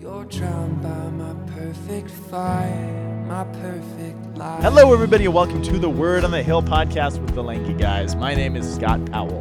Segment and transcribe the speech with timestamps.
[0.00, 4.62] You're drowned by my perfect fire, my perfect life.
[4.62, 8.16] Hello, everybody, and welcome to the Word on the Hill podcast with the Lanky Guys.
[8.16, 9.40] My name is Scott Powell.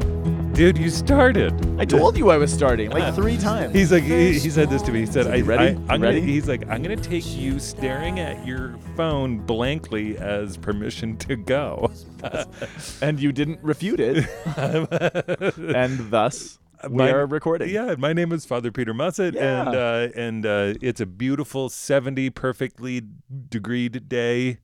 [0.52, 1.54] Dude, you started.
[1.80, 3.74] I told you I was starting like three times.
[3.74, 5.00] He's like, he, he said this to me.
[5.00, 5.64] He said, I, You ready?
[5.64, 6.22] I, You I'm gonna, ready?
[6.24, 11.38] he's like, I'm going to take you staring at your phone blankly as permission to
[11.38, 11.90] go.
[13.02, 14.28] and you didn't refute it,
[15.58, 17.70] and thus we My- are recording.
[17.70, 19.62] Yeah, my name is Father Peter Mussett, Yeah.
[19.68, 23.02] and uh, and uh, it's a beautiful 70 perfectly
[23.50, 24.60] degreed day.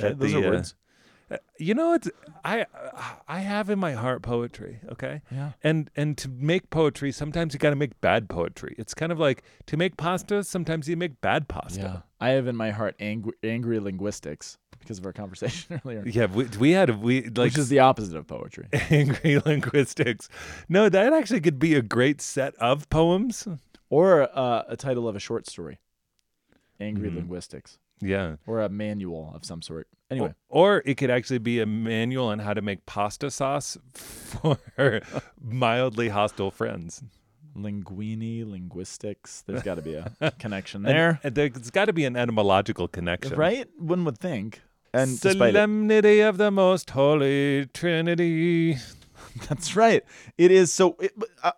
[0.00, 0.74] Okay, those the, are uh, words.
[1.58, 2.08] You know, it's
[2.44, 2.66] I
[3.28, 4.80] I have in my heart poetry.
[4.92, 5.52] Okay, Yeah.
[5.62, 8.74] and and to make poetry, sometimes you got to make bad poetry.
[8.78, 10.44] It's kind of like to make pasta.
[10.44, 11.80] Sometimes you make bad pasta.
[11.80, 11.98] Yeah.
[12.20, 16.44] I have in my heart angry, angry linguistics because of our conversation earlier, Yeah, we,
[16.58, 18.68] we had we like which is the opposite of poetry.
[18.90, 20.28] angry linguistics.
[20.68, 23.46] No, that actually could be a great set of poems.
[23.90, 25.78] or uh, a title of a short story.
[26.80, 27.16] Angry Mhm.
[27.16, 28.36] linguistics, Yeah.
[28.46, 29.86] or a manual of some sort.
[30.12, 33.76] Anyway, Or, or it could actually be a manual on how to make pasta sauce
[33.94, 35.00] for
[35.40, 37.02] mildly hostile friends.
[37.56, 39.42] linguini, linguistics.
[39.42, 41.20] There's got to be a connection there.
[41.22, 43.36] and there's got to be an etymological connection.
[43.36, 43.68] Right?
[43.78, 44.62] One would think.
[44.94, 48.76] And Solemnity of the Most Holy Trinity.
[49.48, 50.04] that's right.
[50.36, 50.96] It is so.
[51.00, 51.52] It, uh,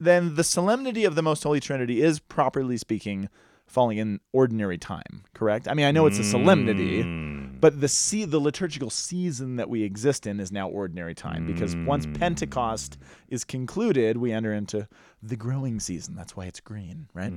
[0.00, 3.28] then the solemnity of the Most Holy Trinity is, properly speaking,
[3.66, 5.24] falling in ordinary time.
[5.34, 5.66] Correct.
[5.68, 7.60] I mean, I know it's a solemnity, Mm.
[7.60, 11.74] but the se- the liturgical season that we exist in is now ordinary time because
[11.76, 12.98] once Pentecost
[13.28, 14.86] is concluded, we enter into
[15.22, 16.14] the growing season.
[16.14, 17.32] That's why it's green, right?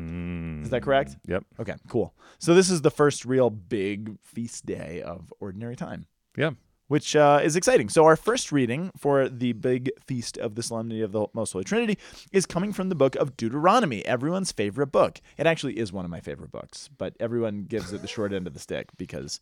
[0.64, 1.12] Is that correct?
[1.12, 1.30] Mm.
[1.30, 1.44] Yep.
[1.62, 2.14] Okay, cool.
[2.40, 6.08] So this is the first real big feast day of ordinary time.
[6.36, 6.52] Yeah.
[6.88, 7.90] Which uh, is exciting.
[7.90, 11.64] So, our first reading for the big feast of the Solemnity of the Most Holy
[11.64, 11.98] Trinity
[12.32, 15.20] is coming from the book of Deuteronomy, everyone's favorite book.
[15.38, 18.48] It actually is one of my favorite books, but everyone gives it the short end
[18.48, 19.40] of the stick because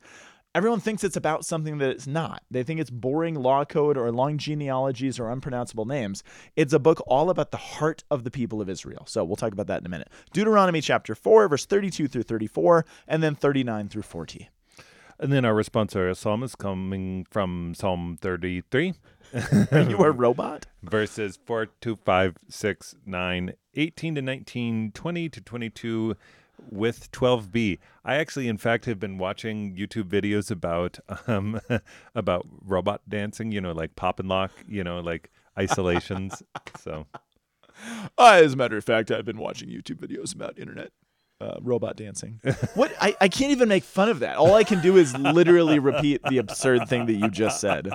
[0.53, 2.41] everyone thinks it's about something that it's not.
[2.49, 6.23] They think it's boring law code or long genealogies or unpronounceable names.
[6.55, 9.05] It's a book all about the heart of the people of Israel.
[9.07, 10.09] So, we'll talk about that in a minute.
[10.33, 14.49] Deuteronomy chapter 4, verse 32 through 34, and then 39 through 40.
[15.19, 18.95] And then our responsorial psalm is coming from Psalm 33,
[19.71, 20.65] Are you are a robot?
[20.83, 26.15] verses 4 to 5, 6, 9, 18 to 19, 20 to 22,
[26.69, 27.79] with 12b.
[28.03, 31.59] I actually, in fact, have been watching YouTube videos about um,
[32.15, 33.51] about robot dancing.
[33.51, 34.51] You know, like pop and lock.
[34.67, 36.43] You know, like isolations.
[36.79, 37.07] so
[38.17, 40.91] Uh, as a matter of fact, I've been watching YouTube videos about internet
[41.41, 42.39] uh, robot dancing.
[42.75, 42.93] what?
[42.99, 44.37] I, I can't even make fun of that.
[44.37, 47.89] All I can do is literally repeat the absurd thing that you just said.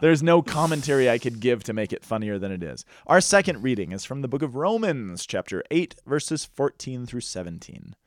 [0.00, 2.84] There's no commentary I could give to make it funnier than it is.
[3.06, 7.94] Our second reading is from the book of Romans, chapter 8, verses 14 through 17.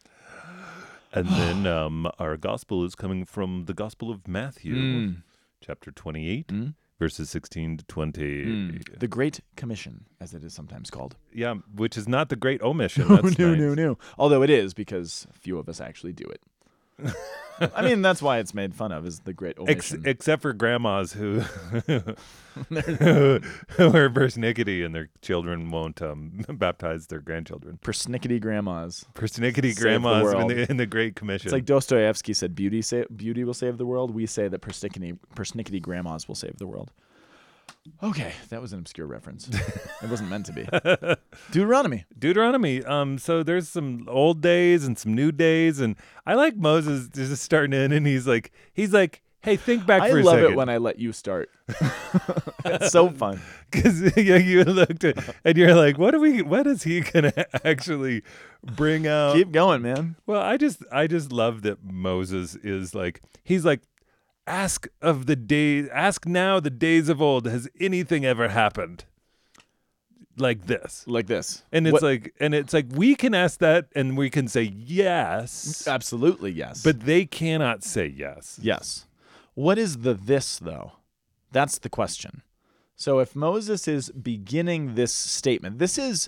[1.13, 5.15] And then um, our gospel is coming from the Gospel of Matthew, Mm.
[5.61, 6.73] chapter 28, Mm.
[6.99, 8.43] Verses 16 to 20.
[8.43, 8.77] Hmm.
[8.99, 11.15] The Great Commission, as it is sometimes called.
[11.33, 13.07] Yeah, which is not the great omission.
[13.09, 13.59] No, That's no, nice.
[13.59, 13.97] no, no.
[14.17, 16.41] Although it is because few of us actually do it.
[17.59, 20.03] I mean, that's why it's made fun of, is the Great Ex- Omission.
[20.09, 21.39] except for grandmas who
[21.89, 21.95] who
[23.79, 27.79] are persnickety and their children won't um, baptize their grandchildren.
[27.81, 29.05] persnickety grandmas.
[29.13, 30.49] Persnickety Save the grandmas in world.
[30.51, 31.47] the, in the Great Commission.
[31.47, 35.17] It's like Dostoevsky said, "Beauty sa- beauty will save the world." We say that persnickety
[35.35, 36.91] persnickety grandmas will save the world.
[38.03, 39.47] Okay, that was an obscure reference.
[40.01, 40.67] it wasn't meant to be.
[41.51, 42.05] Deuteronomy.
[42.17, 42.83] Deuteronomy.
[42.83, 47.41] Um, so there's some old days and some new days, and I like Moses just
[47.43, 50.55] starting in, and he's like, he's like, hey, think back I for a love it
[50.55, 51.49] when I let you start.
[52.65, 53.39] it's so fun.
[53.71, 56.41] because yeah, you looked at and you're like, what are we?
[56.41, 58.23] What is he gonna actually
[58.63, 59.35] bring out?
[59.35, 60.15] Keep going, man.
[60.25, 63.81] Well, I just I just love that Moses is like he's like
[64.47, 69.05] ask of the days ask now the days of old has anything ever happened
[70.37, 71.63] like this Like this.
[71.71, 74.63] and it's What- like and it's like we can ask that and we can say
[74.63, 76.83] yes absolutely yes.
[76.83, 79.07] but they cannot say yes Yes.
[79.53, 80.91] What is the this, though?
[81.53, 82.41] That's the question.
[82.97, 86.27] So if Moses is beginning this statement, this is,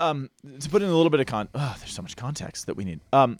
[0.00, 0.28] um,
[0.60, 2.84] to put in a little bit of con, oh, there's so much context that we
[2.84, 2.98] need.
[3.12, 3.38] Um,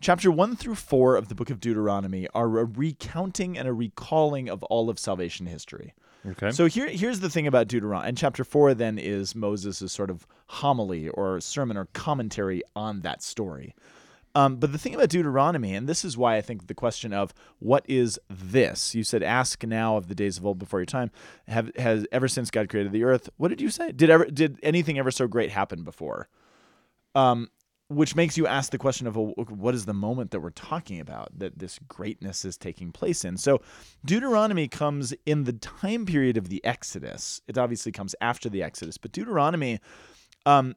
[0.00, 4.48] chapter one through four of the book of Deuteronomy are a recounting and a recalling
[4.48, 5.94] of all of salvation history.
[6.26, 8.08] okay So here, here's the thing about Deuteronomy.
[8.08, 13.22] And chapter four then is Moses' sort of homily or sermon or commentary on that
[13.22, 13.74] story.
[14.34, 17.32] Um, but the thing about Deuteronomy, and this is why I think the question of
[17.58, 18.94] what is this?
[18.94, 21.10] You said, "Ask now of the days of old before your time."
[21.48, 23.30] Have has ever since God created the earth?
[23.38, 23.92] What did you say?
[23.92, 26.28] Did ever did anything ever so great happen before?
[27.14, 27.48] Um,
[27.88, 31.38] which makes you ask the question of what is the moment that we're talking about
[31.38, 33.36] that this greatness is taking place in.
[33.36, 33.60] So,
[34.04, 37.40] Deuteronomy comes in the time period of the Exodus.
[37.46, 39.80] It obviously comes after the Exodus, but Deuteronomy
[40.44, 40.74] um,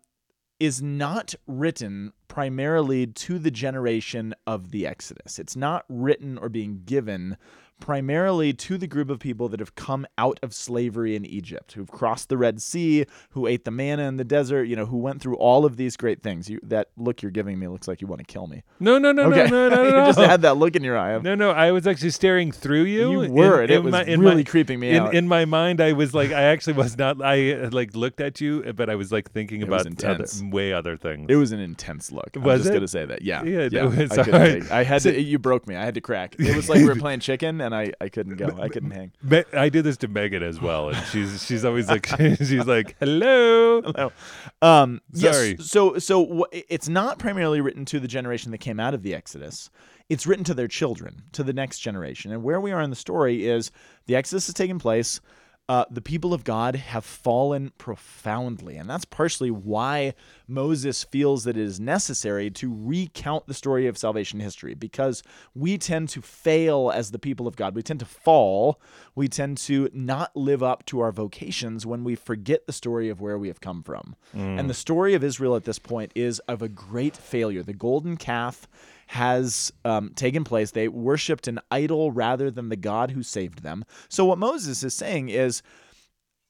[0.59, 5.39] is not written primarily to the generation of the Exodus.
[5.39, 7.37] It's not written or being given
[7.79, 11.89] primarily to the group of people that have come out of slavery in Egypt, who've
[11.89, 15.21] crossed the Red Sea, who ate the manna in the desert, you know, who went
[15.21, 16.49] through all of these great things.
[16.49, 18.63] You, that look you're giving me looks like you want to kill me.
[18.79, 19.47] No, no, no, Okay.
[19.49, 21.17] no, no, no, you just had that look in your eye.
[21.19, 23.23] No, no, I was actually staring through you.
[23.23, 25.15] You were, and in it was my- in really my- creeping me in, out.
[25.15, 27.21] in my mind, I was like, I actually was not.
[27.23, 30.97] I like looked at you, but I was like thinking It about other, way other
[30.97, 31.27] things.
[31.29, 32.29] It was an intense look.
[32.35, 32.73] I'm Was just it?
[32.73, 33.21] gonna say that.
[33.21, 33.43] Yeah.
[33.43, 33.85] Yeah, it yeah.
[33.85, 35.19] was I, take- I had So- to.
[35.21, 35.75] You broke me.
[35.75, 36.35] I had to crack.
[36.49, 38.57] It was like we were playing chicken, and I, I couldn't go.
[38.59, 39.11] I couldn't hang.
[39.21, 42.07] Me- I do this to Megan as well, and she's she's always like
[42.37, 43.81] she's like hello.
[43.81, 44.11] Hello.
[44.61, 45.57] Um, yes, Sorry.
[45.59, 49.13] so so wh- it's not primarily written to the generation that came out of the
[49.13, 49.69] Exodus.
[50.09, 52.31] It's written to their children, to the next generation.
[52.31, 53.69] And where we are in the story is
[54.07, 55.21] the Exodus has taken place.
[55.69, 58.75] Uh, the people of God have fallen profoundly.
[58.75, 60.15] And that's partially why
[60.47, 65.21] Moses feels that it is necessary to recount the story of salvation history because
[65.53, 67.75] we tend to fail as the people of God.
[67.75, 68.81] We tend to fall.
[69.13, 73.21] We tend to not live up to our vocations when we forget the story of
[73.21, 74.15] where we have come from.
[74.33, 77.61] And the story of Israel at this point is of a great failure.
[77.61, 78.67] The golden calf
[79.09, 80.69] has um, taken place.
[80.69, 83.83] They worshiped an idol rather than the God who saved them.
[84.07, 85.63] So, what Moses is saying is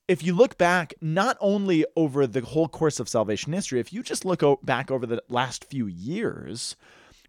[0.09, 4.03] if you look back, not only over the whole course of salvation history, if you
[4.03, 6.75] just look o- back over the last few years,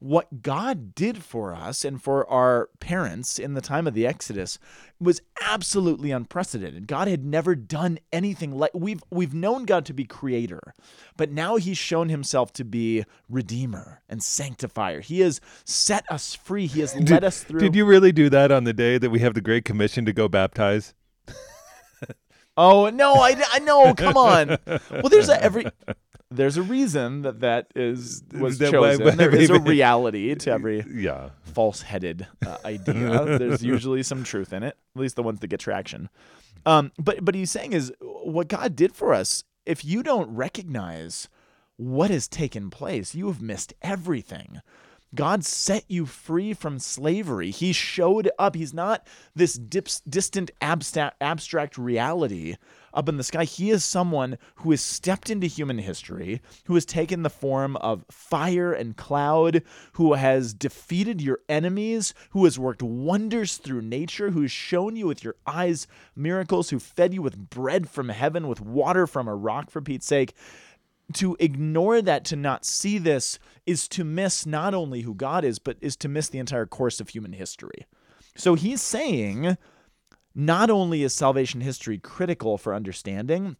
[0.00, 4.58] what God did for us and for our parents in the time of the Exodus
[4.98, 6.86] was absolutely unprecedented.
[6.86, 10.74] God had never done anything like we've we've known God to be creator,
[11.16, 15.00] but now he's shown himself to be redeemer and sanctifier.
[15.00, 16.66] He has set us free.
[16.66, 19.20] He has led us through Did you really do that on the day that we
[19.20, 20.94] have the Great Commission to go baptize?
[22.56, 23.94] Oh no, I, I know.
[23.94, 24.58] Come on.
[24.66, 25.66] Well, there's a every
[26.30, 29.16] there's a reason that that is was That chosen.
[29.16, 31.30] there is a reality to every Yeah.
[31.42, 33.24] false-headed uh, idea.
[33.38, 36.08] there's usually some truth in it, at least the ones that get traction.
[36.66, 39.44] Um, but but he's saying is what God did for us.
[39.66, 41.28] If you don't recognize
[41.76, 44.60] what has taken place, you have missed everything.
[45.14, 47.50] God set you free from slavery.
[47.50, 48.54] He showed up.
[48.54, 52.56] He's not this dips, distant abstract, abstract reality
[52.92, 53.44] up in the sky.
[53.44, 58.04] He is someone who has stepped into human history, who has taken the form of
[58.10, 64.42] fire and cloud, who has defeated your enemies, who has worked wonders through nature, who
[64.42, 68.60] has shown you with your eyes miracles, who fed you with bread from heaven, with
[68.60, 70.34] water from a rock, for Pete's sake
[71.14, 75.58] to ignore that, to not see this, is to miss not only who God is,
[75.58, 77.86] but is to miss the entire course of human history.
[78.36, 79.56] So he's saying
[80.34, 83.56] not only is salvation history critical for understanding,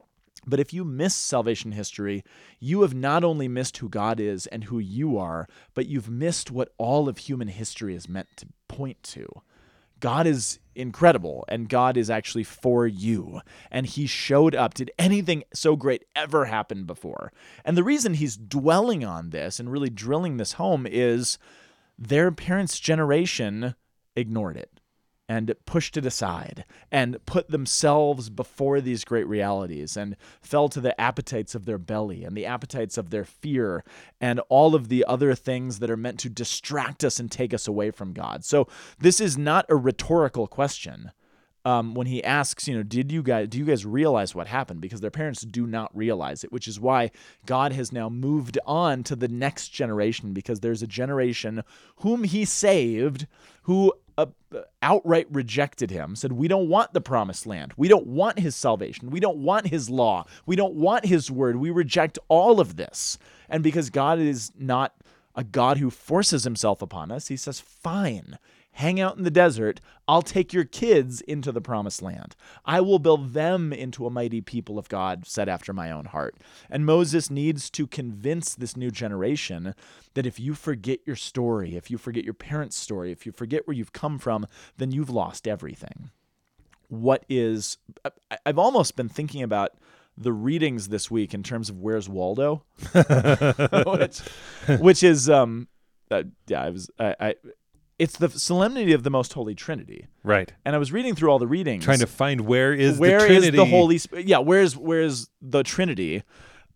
[0.47, 2.25] but if you miss salvation history,
[2.59, 6.51] you have not only missed who God is and who you are, but you've missed
[6.51, 9.29] what all of human history is meant to point to.
[9.99, 13.43] God is incredible and God is actually for you.
[13.71, 14.73] And he showed up.
[14.73, 17.33] Did anything so great ever happen before?
[17.67, 21.37] And the reason he's dwelling on this and really drilling this home is
[21.99, 23.75] their parents' generation
[24.17, 24.80] ignored it
[25.31, 31.01] and pushed it aside and put themselves before these great realities and fell to the
[31.01, 33.85] appetites of their belly and the appetites of their fear
[34.21, 37.69] and all of the other things that are meant to distract us and take us
[37.69, 38.45] away from God.
[38.45, 38.67] So
[38.99, 41.13] this is not a rhetorical question.
[41.65, 44.81] Um, when he asks, you know, did you guys do you guys realize what happened?
[44.81, 47.11] Because their parents do not realize it, which is why
[47.45, 51.63] God has now moved on to the next generation because there's a generation
[51.97, 53.27] whom he saved
[53.65, 53.93] who
[54.23, 57.73] uh, outright rejected him, said, We don't want the promised land.
[57.77, 59.11] We don't want his salvation.
[59.11, 60.27] We don't want his law.
[60.47, 61.57] We don't want his word.
[61.57, 63.19] We reject all of this.
[63.49, 64.95] And because God is not
[65.35, 68.39] a God who forces himself upon us, he says, Fine,
[68.73, 69.81] hang out in the desert.
[70.07, 72.35] I'll take your kids into the promised land.
[72.65, 76.37] I will build them into a mighty people of God set after my own heart.
[76.71, 79.75] And Moses needs to convince this new generation
[80.15, 83.67] that if you forget your story, if you forget your parents' story, if you forget
[83.67, 84.47] where you've come from,
[84.79, 86.11] then you've lost everything.
[86.89, 87.79] What is,
[88.45, 89.73] I've almost been thinking about
[90.17, 92.65] the readings this week in terms of Where's Waldo,
[93.87, 94.19] which,
[94.81, 95.69] which is, um,
[96.11, 97.35] uh, yeah, I was, I, I,
[98.01, 100.07] it's the solemnity of the most holy Trinity.
[100.25, 100.53] Right.
[100.65, 103.25] And I was reading through all the readings, Trying to find where is where the
[103.27, 103.57] is Trinity.
[103.57, 104.27] the Holy Spirit?
[104.27, 106.23] Yeah, where's where's the Trinity?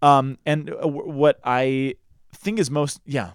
[0.03, 1.95] Um, and uh, w- what I
[2.35, 3.33] think is most yeah.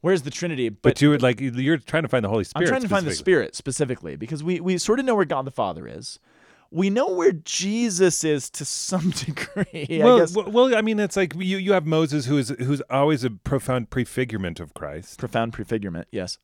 [0.00, 0.68] Where's the Trinity?
[0.68, 3.06] But, you would like you're trying to find the Holy spirit I'm trying to find
[3.06, 3.12] the.
[3.14, 6.18] Spirit specifically because we we sort of know where God the Father is.
[6.70, 10.00] We know where Jesus is to some degree.
[10.00, 12.48] I Well, guess well, well, I mean, it's like you you have Moses, who is
[12.50, 15.18] who's always a profound prefigurement of Christ.
[15.18, 16.06] profound prefigurement.
[16.12, 16.38] Yes.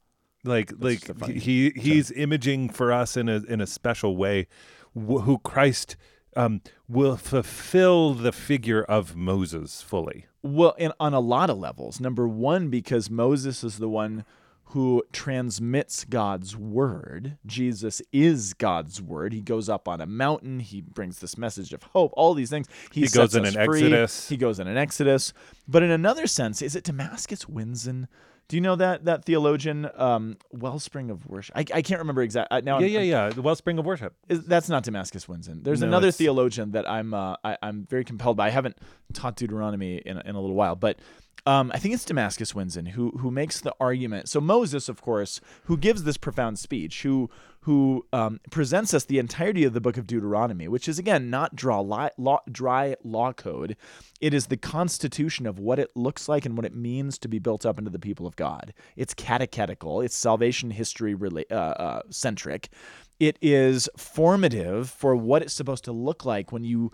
[0.45, 4.49] Like like funny- he he's imaging for us in a in a special way,
[4.95, 5.97] wh- who Christ
[6.37, 10.27] um, will fulfill the figure of Moses fully.
[10.43, 12.01] Well, and on a lot of levels.
[12.01, 14.25] Number one, because Moses is the one
[14.67, 17.37] who transmits God's word.
[17.45, 19.35] Jesus is God's word.
[19.35, 20.61] He goes up on a mountain.
[20.61, 22.11] He brings this message of hope.
[22.17, 22.69] All these things.
[22.91, 23.81] He, He goes in an free.
[23.83, 24.29] Exodus.
[24.31, 25.35] He goes in an Exodus.
[25.69, 28.09] But in another sense, is it Damasus Winzen?
[28.49, 31.57] Do you know that that theologian, um, Wellspring of Worship?
[31.57, 32.61] I, I can't remember exactly.
[32.63, 33.35] Now yeah, I'm- yeah, I'm- yeah.
[33.35, 34.15] The wellspring of worship.
[34.29, 35.65] is, that's not Damasus Winzen.
[35.65, 38.49] There's No, another it's- theologian that I'm uh, I, I'm very compelled by.
[38.49, 38.77] I haven't
[39.15, 40.99] taught Deuteronomy in, in a little while, but
[41.45, 44.29] um, I think it's Damasus Winzen who who makes the argument.
[44.29, 47.31] So Moses, of course, who gives this profound speech, who
[47.63, 51.57] who um, presents us the entirety of the book of Deuteronomy, which is again not
[51.57, 53.77] draw li- law, dry law code.
[54.21, 57.41] It is the constitution of what it looks like and what it means to be
[57.41, 58.73] built up into the people of God.
[58.97, 60.01] It's catechetical.
[60.01, 62.69] It's salvation history rela- uh, uh, centric.
[63.19, 66.91] It is formative for what it's supposed to look like when you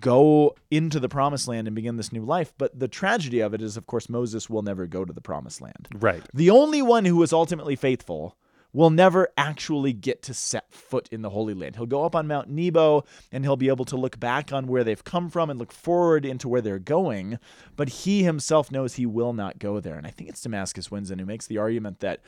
[0.00, 2.52] go into the promised land and begin this new life.
[2.58, 5.60] But the tragedy of it is, of course, Moses will never go to the promised
[5.60, 5.88] land.
[5.94, 6.22] Right.
[6.34, 8.36] The only one who is ultimately faithful
[8.76, 11.76] will never actually get to set foot in the Holy Land.
[11.76, 14.84] He'll go up on Mount Nebo and he'll be able to look back on where
[14.84, 17.38] they've come from and look forward into where they're going,
[17.74, 19.96] but he himself knows he will not go there.
[19.96, 22.20] And I think it's Damasus Winzen who makes the argument that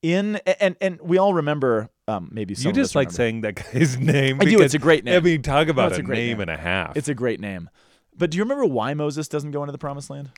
[0.00, 3.16] in and and we all remember um, maybe some You of just us like remember.
[3.16, 4.40] saying that guy's name.
[4.40, 5.16] I do, it's a great name.
[5.16, 6.40] I mean, talk about it's a, a great name, name.
[6.42, 6.96] and a half.
[6.96, 7.68] It's a great name.
[8.16, 10.30] But do you remember why Moses doesn't go into the promised land?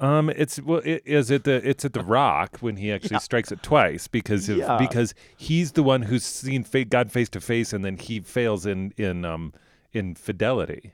[0.00, 3.52] Um, it's well, it, is it the it's at the rock when he actually strikes
[3.52, 4.76] it twice because of Yeah.
[4.76, 8.66] because he's the one who's seen fa- God face to face and then he fails
[8.66, 9.52] in in um
[9.92, 10.92] in fidelity.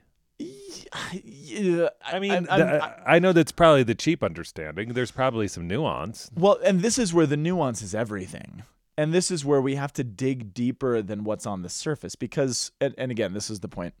[1.13, 4.93] Yeah, I mean, I'm- I'm- I, I know that's probably the cheap understanding.
[4.93, 6.29] There's probably some nuance.
[6.35, 8.63] Well, and this is where the nuance is everything.
[8.97, 12.71] And this is where we have to dig deeper than what's on the surface because,
[12.81, 13.93] and, and again, this is the point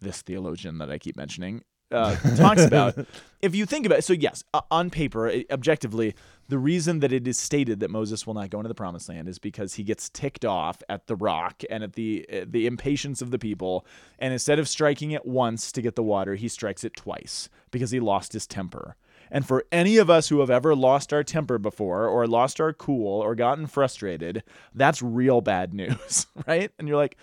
[0.00, 3.06] this theologian that I keep mentioning uh, talks about.
[3.42, 6.14] If you think about it, so yes, uh, on paper, objectively,
[6.48, 9.28] the reason that it is stated that Moses will not go into the promised land
[9.28, 13.22] is because he gets ticked off at the rock and at the uh, the impatience
[13.22, 13.86] of the people,
[14.18, 17.90] and instead of striking it once to get the water, he strikes it twice because
[17.90, 18.96] he lost his temper.
[19.30, 22.72] And for any of us who have ever lost our temper before, or lost our
[22.72, 24.42] cool, or gotten frustrated,
[24.74, 26.70] that's real bad news, right?
[26.78, 27.16] And you're like,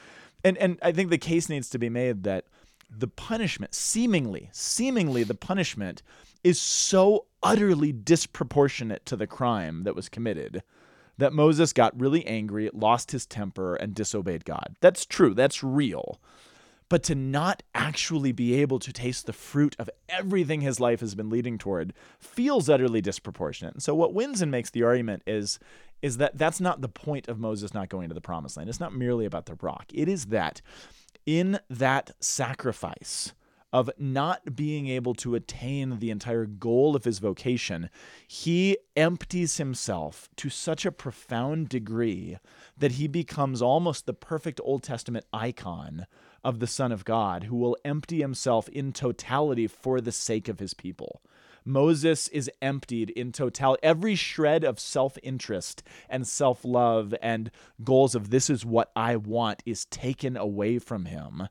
[0.44, 2.46] and and I think the case needs to be made that
[2.95, 6.03] the punishment, seemingly, seemingly the punishment,
[6.43, 10.63] is so utterly disproportionate to the crime that was committed
[11.17, 14.75] that Moses got really angry, lost his temper, and disobeyed God.
[14.81, 15.33] That's true.
[15.33, 16.19] That's real.
[16.89, 21.15] But to not actually be able to taste the fruit of everything his life has
[21.15, 23.75] been leading toward feels utterly disproportionate.
[23.75, 25.60] And so what Winzen makes the argument is
[26.01, 28.67] is that that's not the point of Moses not going to the promised land.
[28.67, 29.86] It's not merely about the rock.
[29.93, 30.60] It is that
[31.25, 33.34] in that sacrifice
[33.74, 37.90] of not being able to attain the entire goal of his vocation,
[38.28, 42.38] he empties himself to such a profound degree
[42.78, 46.06] that he becomes almost the perfect Old Testament icon
[46.44, 50.60] of the Son of God who will empty himself in totality for the sake of
[50.60, 51.22] his people.
[51.63, 53.80] Moses is emptied in totality.
[53.84, 57.51] Every shred of self interest and self love and
[57.84, 61.48] goals of this is what I want is taken away from him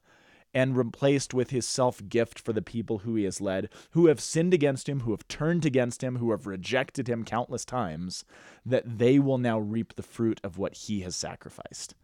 [0.53, 4.21] and replaced with his self gift for the people who he has led, who have
[4.21, 8.25] sinned against him, who have turned against him, who have rejected him countless times,
[8.67, 11.95] that they will now reap the fruit of what he has sacrificed.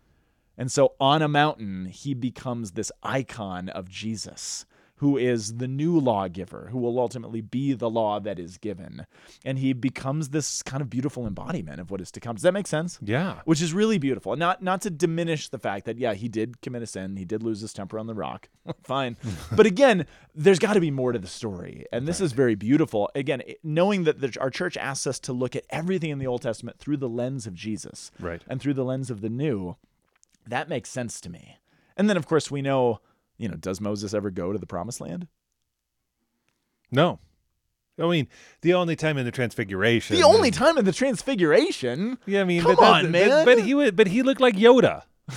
[0.58, 4.64] And so on a mountain, he becomes this icon of Jesus,
[4.96, 9.06] who is the new lawgiver, who will ultimately be the law that is given.
[9.44, 12.34] And he becomes this kind of beautiful embodiment of what is to come.
[12.36, 12.98] Does that make sense?
[13.02, 13.40] Yeah.
[13.44, 14.32] Which is really beautiful.
[14.32, 17.16] And Not not to diminish the fact that, yeah, he did commit a sin.
[17.16, 18.48] He did lose his temper on the rock.
[18.84, 19.16] Fine.
[19.52, 21.84] but again, there's got to be more to the story.
[21.92, 23.10] And this is very beautiful.
[23.14, 26.42] Again, knowing that the, our church asks us to look at everything in the Old
[26.42, 28.42] Testament through the lens of Jesus Right.
[28.48, 29.76] and through the lens of the new,
[30.46, 31.58] that makes sense to me.
[31.98, 33.00] And then, of course, we know,
[33.38, 35.26] you know, does Moses ever go to the promised land?
[36.90, 37.18] No.
[37.98, 38.28] I mean,
[38.60, 40.16] the only time in the Transfiguration.
[40.16, 42.18] The only time in the Transfiguration.
[42.26, 43.44] Yeah, I mean, Come but on, but- man.
[43.44, 45.02] But, he would, but he looked like Yoda.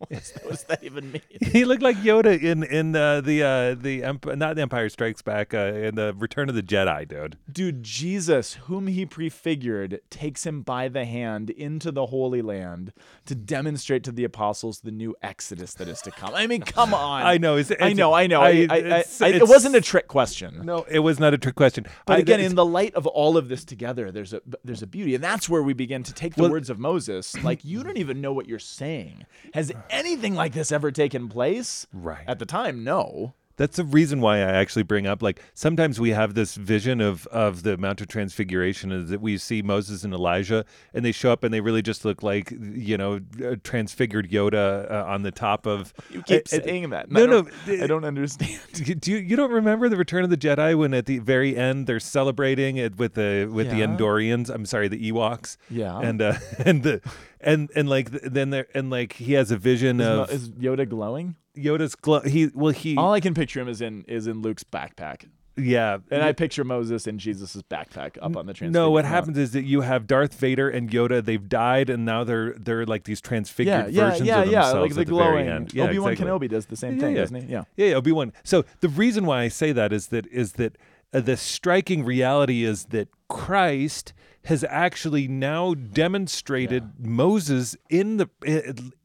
[0.08, 1.22] what does that even mean?
[1.40, 5.20] He looked like Yoda in in uh, the uh, the Emp- not the Empire Strikes
[5.22, 7.36] Back uh, in the Return of the Jedi, dude.
[7.50, 12.92] Dude, Jesus, whom he prefigured, takes him by the hand into the Holy Land
[13.26, 16.34] to demonstrate to the apostles the new Exodus that is to come.
[16.34, 17.22] I mean, come on.
[17.26, 17.56] I know.
[17.56, 18.40] It's, I know, I know.
[18.42, 20.60] I, I, I, it's- I- it it's- wasn't a trick question.
[20.64, 21.86] No, it was not a trick question.
[22.06, 24.86] But I- again, in the light of all of this together, there's a there's a
[24.86, 27.36] beauty, and that's where we begin to take the Well- words of Moses.
[27.42, 29.24] Like you don't even know what you're saying.
[29.54, 31.86] Has anything like this ever taken place?
[31.92, 32.24] Right.
[32.26, 33.34] At the time, no.
[33.60, 37.26] That's the reason why I actually bring up like sometimes we have this vision of
[37.26, 40.64] of the Mount of Transfiguration is that we see Moses and Elijah
[40.94, 44.90] and they show up and they really just look like you know a transfigured Yoda
[44.90, 47.04] uh, on the top of You keep I- I- saying that.
[47.08, 48.58] and no, I no, I don't understand.
[49.00, 51.86] Do you, you don't remember the Return of the Jedi when at the very end
[51.86, 53.74] they're celebrating it with the with Yeah.
[53.74, 54.48] the Endorians?
[54.48, 55.58] I'm sorry, the Ewoks.
[55.68, 55.98] Yeah.
[55.98, 56.32] And uh,
[56.64, 57.02] and the
[57.42, 60.88] and and like then there and like he has a vision Is, of is Yoda
[60.88, 61.36] glowing?
[61.56, 62.20] Yoda's glow.
[62.20, 65.98] He well he All I can picture him is in is in Luke's backpack, yeah.
[66.10, 69.52] and I picture Moses in Jesus' backpack up on the transfigured no, what happens is
[69.52, 71.24] that you have Darth Vader and Yoda.
[71.24, 74.62] They've died, and now they're they're like these transfigured yeah, versions yeah, of yeah.
[74.62, 75.48] themselves Like the at the very glowing.
[75.48, 75.74] end.
[75.74, 76.32] Yeah, Obi Wan exactly.
[76.32, 77.20] Kenobi does the same Yeah, thing, yeah.
[77.20, 77.52] doesn't he?
[77.52, 77.64] Yeah.
[77.76, 78.32] Yeah, yeah, Obi Wan.
[78.44, 80.78] So the reason why I say that is that is that
[81.12, 84.12] the striking reality is that Christ
[84.44, 88.30] has actually now demonstrated Moses in the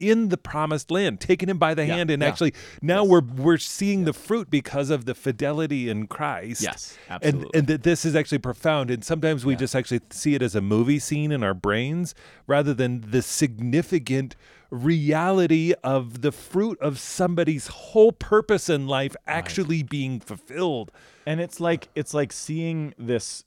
[0.00, 2.28] in the promised land, taken him by the Yeah, hand, and yeah.
[2.28, 6.62] actually now we're we're seeing the fruit because of the fidelity in Christ.
[6.62, 7.58] Yes, and absolutely.
[7.58, 8.90] and that this is actually profound.
[8.90, 12.14] And sometimes we just actually see it as a movie scene in our brains
[12.46, 14.36] rather than the significant
[14.76, 20.92] reality of the fruit of somebody's whole purpose in life actually being fulfilled.
[21.26, 23.44] And it's like it's like seeing this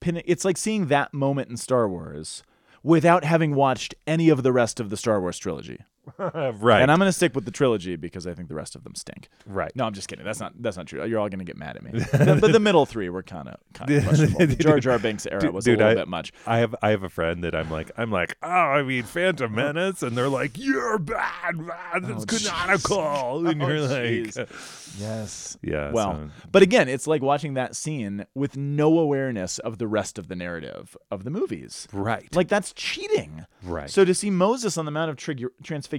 [0.00, 2.42] pin it's like seeing that moment in Star Wars
[2.82, 5.78] without having watched any of the rest of the Star Wars trilogy.
[6.18, 6.82] right.
[6.82, 8.94] And I'm going to stick with the trilogy because I think the rest of them
[8.94, 9.28] stink.
[9.46, 9.70] right.
[9.76, 10.24] No, I'm just kidding.
[10.24, 11.04] That's not that's not true.
[11.04, 11.92] You're all going to get mad at me.
[12.12, 14.46] The- but the middle three were kind of kind of questionable.
[14.46, 16.32] The Jar Jar Binks era was dude, a little I- bit much.
[16.46, 19.46] I have I have a friend that I'm like I'm like oh I mean Phantom
[19.56, 19.72] uh-huh.
[19.72, 24.98] Menace and they're like you're bad man it's Oh, canonical and Oh, you're like jeez.
[25.00, 25.56] Yes.
[25.62, 29.86] yeah Well, so- but again, it's like watching that scene with no awareness of the
[29.86, 31.86] rest of the narrative of the movies.
[31.92, 33.46] right Like that's cheating.
[33.62, 33.88] Right.
[33.90, 35.91] So to see Moses on the Mount of Trig- Transfiguration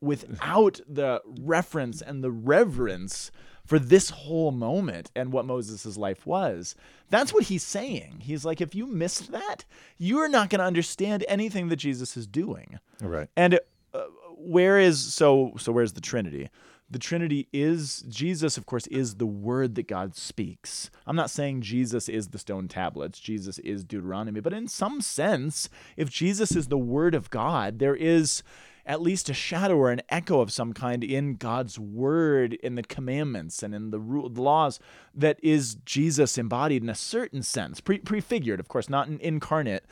[0.00, 3.30] without the reference and the reverence
[3.64, 6.74] for this whole moment and what Moses' life was,
[7.10, 8.20] that's what he's saying.
[8.20, 9.66] He's like, if you missed that,
[9.98, 12.78] you're not going to understand anything that Jesus is doing.
[13.02, 13.60] right And
[13.92, 14.04] uh,
[14.36, 16.48] where is so so where's the Trinity?
[16.90, 20.90] The Trinity is Jesus, of course, is the word that God speaks.
[21.06, 25.68] I'm not saying Jesus is the stone tablets, Jesus is Deuteronomy, but in some sense,
[25.98, 28.42] if Jesus is the word of God, there is
[28.88, 32.82] at least a shadow or an echo of some kind in God's word, in the
[32.82, 34.80] commandments and in the laws
[35.14, 39.84] that is Jesus embodied in a certain sense, pre- prefigured, of course, not in incarnate.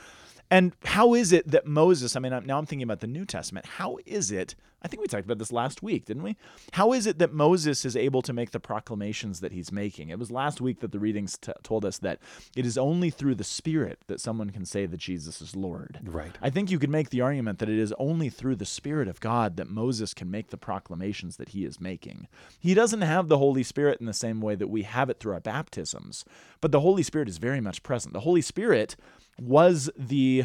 [0.50, 3.66] And how is it that Moses, I mean, now I'm thinking about the New Testament,
[3.66, 6.36] how is it, I think we talked about this last week, didn't we?
[6.72, 10.10] How is it that Moses is able to make the proclamations that he's making?
[10.10, 12.18] It was last week that the readings t- told us that
[12.54, 16.00] it is only through the Spirit that someone can say that Jesus is Lord.
[16.04, 16.36] Right.
[16.42, 19.20] I think you could make the argument that it is only through the Spirit of
[19.20, 22.28] God that Moses can make the proclamations that he is making.
[22.60, 25.32] He doesn't have the Holy Spirit in the same way that we have it through
[25.32, 26.24] our baptisms,
[26.60, 28.12] but the Holy Spirit is very much present.
[28.12, 28.94] The Holy Spirit
[29.40, 30.44] was the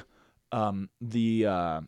[0.52, 1.82] um, the uh,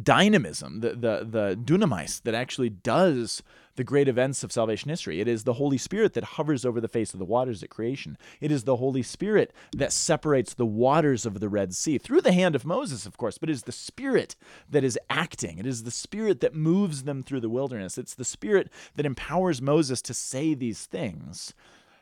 [0.00, 3.42] dynamism, the the the dunamis that actually does
[3.76, 5.20] the great events of salvation history.
[5.20, 8.18] It is the Holy Spirit that hovers over the face of the waters at creation.
[8.40, 12.32] It is the Holy Spirit that separates the waters of the Red Sea through the
[12.32, 14.36] hand of Moses, of course, but it is the Spirit
[14.68, 15.58] that is acting.
[15.58, 17.96] It is the Spirit that moves them through the wilderness.
[17.96, 21.54] It's the Spirit that empowers Moses to say these things,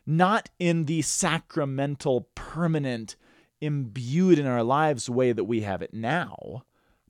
[0.05, 3.17] not in the sacramental, permanent,
[3.61, 6.65] imbued in our lives way that we have it now.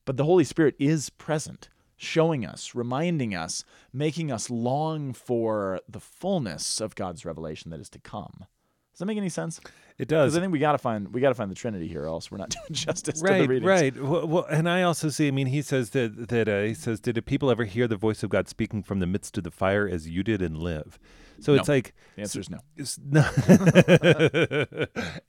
[0.08, 1.68] But the Holy Spirit is present,
[1.98, 7.90] showing us, reminding us, making us long for the fullness of God's revelation that is
[7.90, 8.46] to come.
[8.90, 9.60] Does that make any sense?
[9.98, 10.32] it does.
[10.32, 12.38] Because I think we gotta find we gotta find the Trinity here, or else we're
[12.38, 13.68] not doing justice to the right readings.
[13.68, 16.72] right well, well, and i also see i mean he says that that uh, he
[16.72, 19.50] says did people ever hear the voice of god speaking from the midst of the
[19.50, 20.98] fire as you did and live
[21.38, 22.60] so it's like The answer is no.
[22.76, 23.28] it's no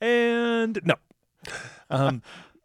[0.00, 0.94] and no
[1.90, 2.22] um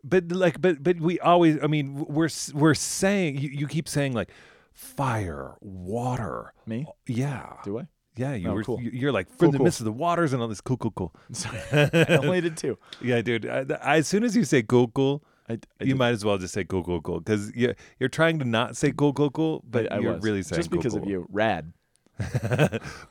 [0.07, 4.13] but like but but we always i mean we're we're saying you, you keep saying
[4.13, 4.29] like
[4.73, 6.85] fire water Me?
[7.07, 7.87] yeah Do I?
[8.15, 8.81] yeah you Oh, were cool.
[8.81, 9.63] you- you're like from Cool, the cool.
[9.65, 11.13] midst of the waters and all this cool cool cool.
[11.73, 12.77] I only did two.
[13.01, 16.09] yeah dude I, I, as soon as you say cool cool I, you did- might
[16.09, 19.13] as well just say cool, cool, cool, because you're you're trying to not say cool,
[19.13, 20.23] cool, cool, but I you're was.
[20.23, 21.27] really saying just because of you.
[21.31, 21.71] Rad.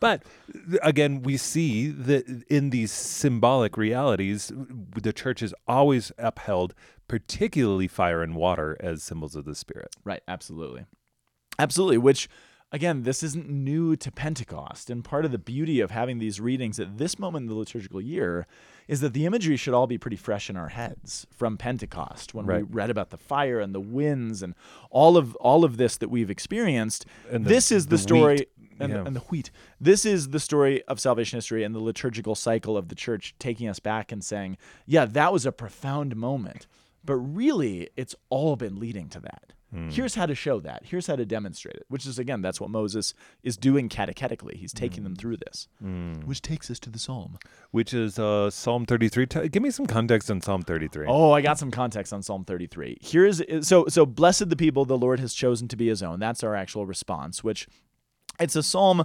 [0.01, 0.23] But
[0.83, 6.75] again, we see that in these symbolic realities, the church has always upheld,
[7.09, 9.95] particularly fire and water, as symbols of the Spirit.
[10.05, 10.87] Right, absolutely.
[11.59, 12.29] Absolutely, which
[12.73, 14.91] again, this isn't new to Pentecost.
[14.91, 18.01] And part of the beauty of having these readings at this moment in the liturgical
[18.01, 18.49] year
[18.89, 22.47] is that the imagery should all be pretty fresh in our heads from Pentecost when
[22.47, 24.55] we read about the fire and the winds and
[24.91, 27.07] all of all of this that we've experienced.
[27.31, 28.49] And the- this is the, the story wheat,
[28.81, 29.05] and, yeah.
[29.05, 29.51] and the wheat.
[29.81, 33.69] This is the story of salvation history and the liturgical cycle of the church taking
[33.69, 34.57] us back and saying,
[34.87, 36.67] yeah, that was a profound moment.
[37.05, 39.53] But really, it's all been leading to that.
[39.71, 39.89] Hmm.
[39.91, 40.85] Here's how to show that.
[40.85, 44.57] Here's how to demonstrate it, which is, again, that's what Moses is doing catechetically.
[44.57, 45.05] He's taking Hmm.
[45.05, 45.69] them through this,
[46.25, 47.37] which takes us to the psalm.
[47.73, 49.27] Which is uh, Psalm 33.
[49.27, 51.07] T- give me some context on Psalm 33.
[51.09, 52.99] Oh, I got some context on Psalm 33.
[53.03, 56.21] Here's so so blessed the people the Lord has chosen to be his own.
[56.21, 57.67] That's our actual response, which
[58.41, 59.05] it's a psalm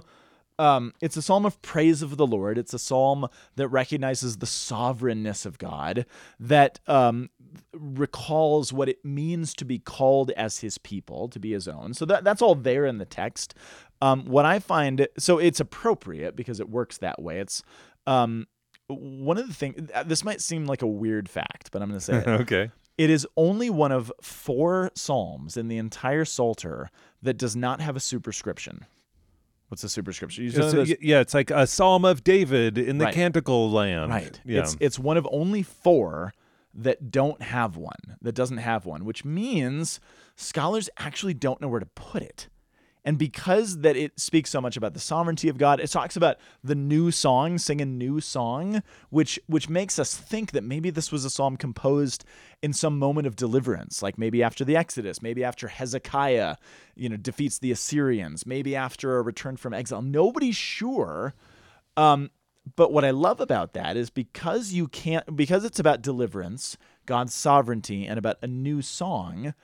[0.60, 2.58] um, it's a psalm of praise of the Lord.
[2.58, 6.04] It's a psalm that recognizes the sovereignness of God,
[6.38, 7.30] that um,
[7.72, 11.94] recalls what it means to be called as his people, to be his own.
[11.94, 13.54] So that, that's all there in the text.
[14.02, 17.38] Um, what I find, so it's appropriate because it works that way.
[17.38, 17.62] It's
[18.06, 18.46] um,
[18.88, 22.04] one of the things, this might seem like a weird fact, but I'm going to
[22.04, 22.28] say it.
[22.28, 22.70] okay.
[22.98, 26.90] It is only one of four psalms in the entire Psalter
[27.22, 28.84] that does not have a superscription.
[29.70, 30.46] What's the superscription?
[30.46, 33.14] It's- those- yeah, it's like a Psalm of David in the Right.
[33.14, 34.10] Canticle land.
[34.10, 34.40] right.
[34.44, 34.60] Yeah.
[34.60, 36.34] It's it's one of only four
[36.74, 40.00] that don't have one, that doesn't have one, which means
[40.36, 42.48] scholars actually don't know where to put it.
[43.04, 46.36] And because that it speaks so much about the sovereignty of God, it talks about
[46.62, 51.10] the new song, sing a new song, which which makes us think that maybe this
[51.10, 52.24] was a psalm composed
[52.62, 56.56] in some moment of deliverance, like maybe after the Exodus, maybe after Hezekiah,
[56.94, 60.02] you know, defeats the Assyrians, maybe after a return from exile.
[60.02, 61.34] Nobody's sure.
[61.96, 62.30] Um,
[62.76, 67.32] but what I love about that is because you can't, because it's about deliverance, God's
[67.32, 69.54] sovereignty, and about a new song,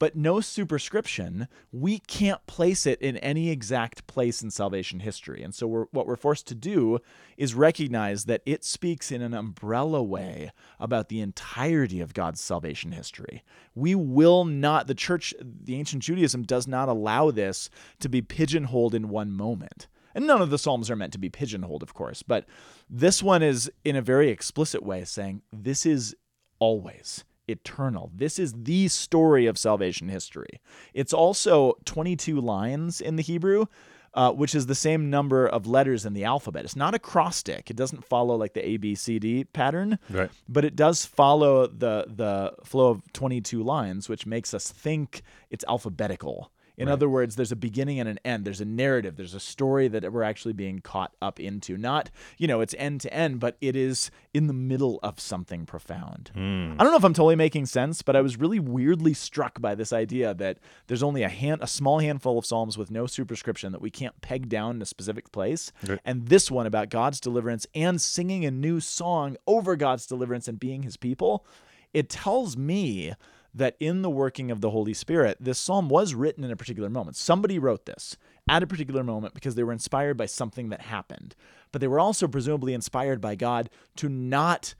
[0.00, 5.42] but no superscription, we can't place it in any exact place in salvation history.
[5.42, 7.00] And so we're, what we're forced to do
[7.36, 12.92] is recognize that it speaks in an umbrella way about the entirety of God's salvation
[12.92, 13.44] history.
[13.74, 17.68] We will not, the church, the ancient Judaism does not allow this
[18.00, 19.86] to be pigeonholed in one moment.
[20.14, 22.46] And none of the Psalms are meant to be pigeonholed, of course, but
[22.88, 26.16] this one is in a very explicit way saying this is
[26.58, 28.10] always eternal.
[28.14, 30.60] This is the story of salvation history.
[30.94, 33.66] It's also 22 lines in the Hebrew,
[34.14, 36.64] uh, which is the same number of letters in the alphabet.
[36.64, 37.70] It's not acrostic.
[37.70, 40.30] It doesn't follow like the A B C D pattern, Right.
[40.48, 45.64] but it does follow the the flow of 22 lines, which makes us think it's
[45.68, 46.50] alphabetical.
[46.80, 48.44] In other words, there's a beginning and an end.
[48.44, 49.16] There's a narrative.
[49.16, 51.76] There's a story that we're actually being caught up into.
[51.76, 55.66] Not, you know, it's end to end, but it is in the middle of something
[55.66, 56.30] profound.
[56.34, 56.72] Hmm.
[56.78, 59.74] I don't know if I'm totally making sense, but I was really weirdly struck by
[59.74, 63.72] this idea that there's only a hand, a small handful of psalms with no superscription
[63.72, 66.00] that we can't peg down in a specific place, Right.
[66.04, 70.58] and this one about God's deliverance and singing a new song over God's deliverance and
[70.58, 71.44] being His people.
[71.92, 73.14] It tells me
[73.54, 76.88] that in the working of the Holy Spirit, this psalm was written in a particular
[76.88, 77.16] moment.
[77.16, 78.16] Somebody wrote this
[78.48, 81.34] at a particular moment because they were inspired by something that happened.
[81.72, 84.74] But they were also presumably inspired by God to not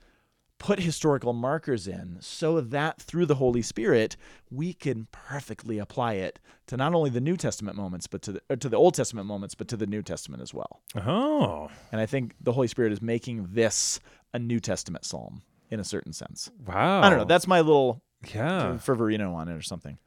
[0.57, 4.15] put historical markers in so that through the Holy Spirit,
[4.51, 8.57] we can perfectly apply it to not only the New Testament moments, but to the,
[8.57, 10.81] to the Old Testament moments, but to the New Testament as well.
[10.95, 13.99] Oh, And I think the Holy Spirit is making this
[14.33, 16.51] a New Testament psalm in a certain sense.
[16.67, 17.01] wow.
[17.01, 17.25] I don't know.
[17.25, 18.03] That's my little
[18.33, 18.77] yeah.
[18.83, 19.97] fervorino on it or something.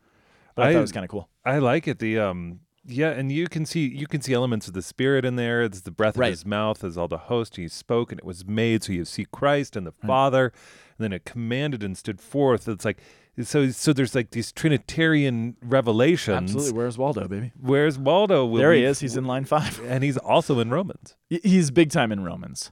[0.54, 1.28] But I, I- thought it was kind of cool.
[1.44, 1.98] I like it.
[1.98, 5.36] The um yeah, and you can see you can see elements of the spirit in
[5.36, 5.62] there.
[5.62, 6.26] It's the breath Right.
[6.26, 8.84] of his mouth as all the host he spoke and it was made.
[8.84, 10.52] So you see Christ and the Father,
[10.98, 12.68] and then it commanded and stood forth.
[12.68, 13.00] It's like
[13.42, 16.50] so so there's like these Trinitarian revelations.
[16.54, 16.72] Absolutely.
[16.78, 17.52] Where's Waldo, baby?
[17.58, 18.44] Where's Waldo?
[18.46, 19.00] Will there he we- is.
[19.00, 19.80] He's in line five.
[19.86, 21.16] and he's also in Romans.
[21.30, 22.70] He's big time in Romans.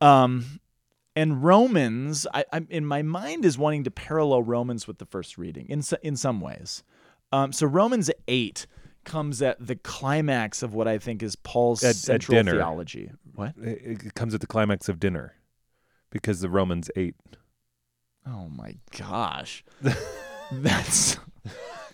[0.00, 0.60] Um,
[1.16, 5.36] and Romans, I, I'm in my mind is wanting to parallel Romans with the first
[5.38, 6.84] reading in so- in some ways.
[7.32, 8.66] Um, so Romans eight
[9.04, 12.52] comes at the climax of what I think is Paul's At- at central dinner.
[12.52, 13.10] theology.
[13.34, 13.54] What?
[13.60, 15.34] It, it comes at the climax of dinner,
[16.10, 17.14] because the Romans ate.
[18.26, 19.64] Oh my gosh,
[20.52, 21.16] that's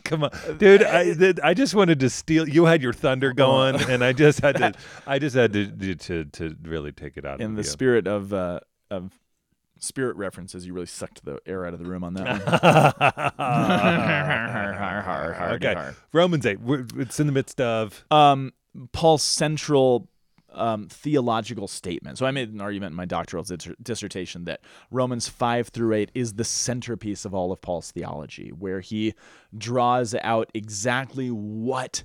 [0.05, 0.83] Come on, dude!
[0.83, 2.49] I I just wanted to steal.
[2.49, 4.73] You had your thunder going, Uh, and I just had to.
[5.07, 7.69] I just had to to to, really take it out in of the you.
[7.69, 8.61] spirit of uh,
[8.93, 9.19] of
[9.79, 12.41] spirit references, you really sucked the air out of the room on that one.
[15.55, 15.75] okay.
[16.13, 16.59] Romans 8.
[16.97, 18.05] It's in the midst of.
[18.11, 18.53] um,
[18.93, 20.09] Paul's central
[20.55, 22.19] um, theological statement.
[22.19, 26.11] So I made an argument in my doctoral dis- dissertation that Romans 5 through 8
[26.15, 29.15] is the centerpiece of all of Paul's theology, where he
[29.57, 32.05] draws out exactly what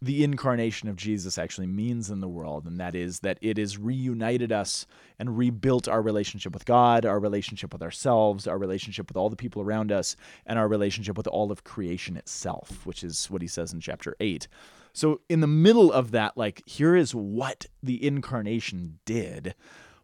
[0.00, 3.78] the incarnation of Jesus actually means in the world, and that is that it has
[3.78, 4.86] reunited us
[5.18, 9.36] and rebuilt our relationship with God, our relationship with ourselves, our relationship with all the
[9.36, 10.14] people around us,
[10.46, 14.14] and our relationship with all of creation itself, which is what he says in chapter
[14.20, 14.46] 8.
[14.92, 19.54] So, in the middle of that, like, here is what the incarnation did.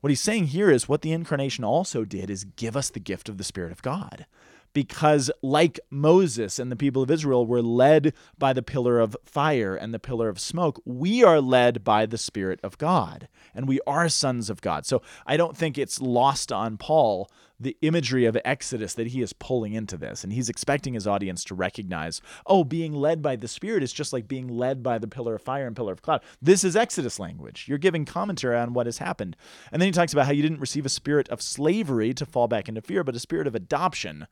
[0.00, 3.28] What he's saying here is what the incarnation also did is give us the gift
[3.28, 4.26] of the Spirit of God
[4.74, 9.74] because like Moses and the people of Israel were led by the pillar of fire
[9.74, 13.80] and the pillar of smoke, we are led by the Spirit of God and we
[13.86, 14.84] are sons of God.
[14.84, 19.32] So I don't think it's lost on Paul the imagery of Exodus that he is
[19.32, 20.24] pulling into this.
[20.24, 24.12] And he's expecting his audience to recognize, oh, being led by the Spirit is just
[24.12, 26.22] like being led by the pillar of fire and pillar of cloud.
[26.42, 27.66] This is Exodus language.
[27.68, 29.36] You're giving commentary on what has happened.
[29.70, 32.48] And then he talks about how you didn't receive a spirit of slavery to fall
[32.48, 34.26] back into fear, but a spirit of adoption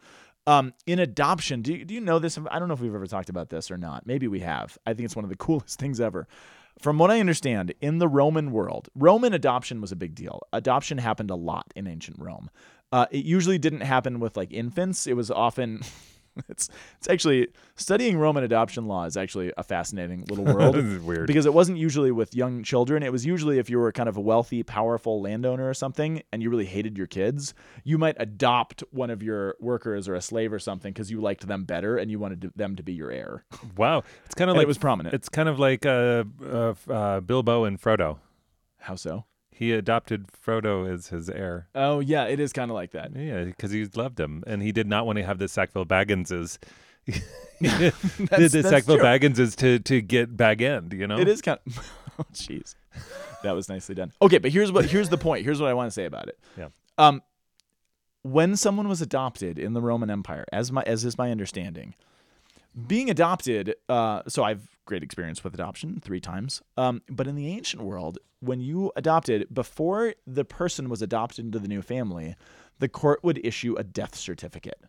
[0.46, 2.38] um, in adoption, do you, do you know this?
[2.50, 4.06] I don't know if we've ever talked about this or not.
[4.06, 4.76] Maybe we have.
[4.86, 6.26] I think it's one of the coolest things ever.
[6.80, 10.40] From what I understand, in the Roman world, Roman adoption was a big deal.
[10.52, 12.50] Adoption happened a lot in ancient Rome.
[12.90, 15.06] Uh, it usually didn't happen with like infants.
[15.06, 15.82] It was often
[16.48, 16.68] it's
[16.98, 20.74] it's actually studying Roman adoption law is actually a fascinating little world.
[20.74, 21.26] This is weird.
[21.26, 23.02] because it wasn't usually with young children.
[23.02, 26.42] It was usually if you were kind of a wealthy, powerful landowner or something, and
[26.42, 27.52] you really hated your kids,
[27.84, 31.46] you might adopt one of your workers or a slave or something because you liked
[31.46, 33.44] them better and you wanted to- them to be your heir.
[33.76, 34.02] Wow.
[34.24, 34.64] It's kind of like.
[34.64, 35.14] it was prominent.
[35.14, 38.18] It's kind of like uh, uh, uh, Bilbo and Frodo.
[38.78, 39.24] How so?
[39.54, 41.68] He adopted Frodo as his heir.
[41.74, 43.14] Oh yeah, it is kind of like that.
[43.14, 46.58] Yeah, because he loved him, and he did not want to have the Sackville Bagginses.
[47.60, 47.92] The
[48.50, 49.04] the Sackville true.
[49.04, 50.92] Bagginses to to get bag end.
[50.92, 51.18] You know.
[51.18, 51.92] It is kind of.
[52.18, 52.74] Oh jeez,
[53.42, 54.12] that was nicely done.
[54.20, 55.44] Okay, but here's what here's the point.
[55.46, 56.38] Here's what I want to say about it.
[56.58, 56.68] Yeah.
[56.98, 57.22] Um,
[58.20, 61.94] when someone was adopted in the Roman Empire, as my as is my understanding,
[62.86, 63.74] being adopted.
[63.88, 66.60] Uh, so I've great experience with adoption three times.
[66.76, 71.58] Um, but in the ancient world, when you adopted before the person was adopted into
[71.58, 72.34] the new family,
[72.78, 74.82] the court would issue a death certificate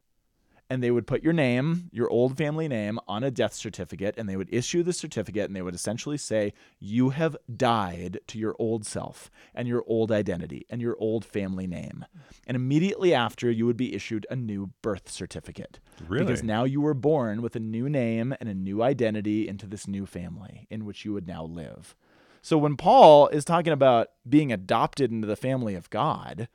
[0.69, 4.28] and they would put your name, your old family name, on a death certificate, and
[4.28, 8.56] they would issue the certificate, and they would essentially say, You have died to your
[8.60, 12.06] old self and your old identity and your old family name.
[12.47, 15.80] And immediately after, you would be issued a new birth certificate.
[16.08, 16.26] Really?
[16.26, 19.88] Because now you were born with a new name and a new identity into this
[19.88, 21.95] new family in which you would now live.
[22.41, 26.49] So when Paul is talking about being adopted into the family of God,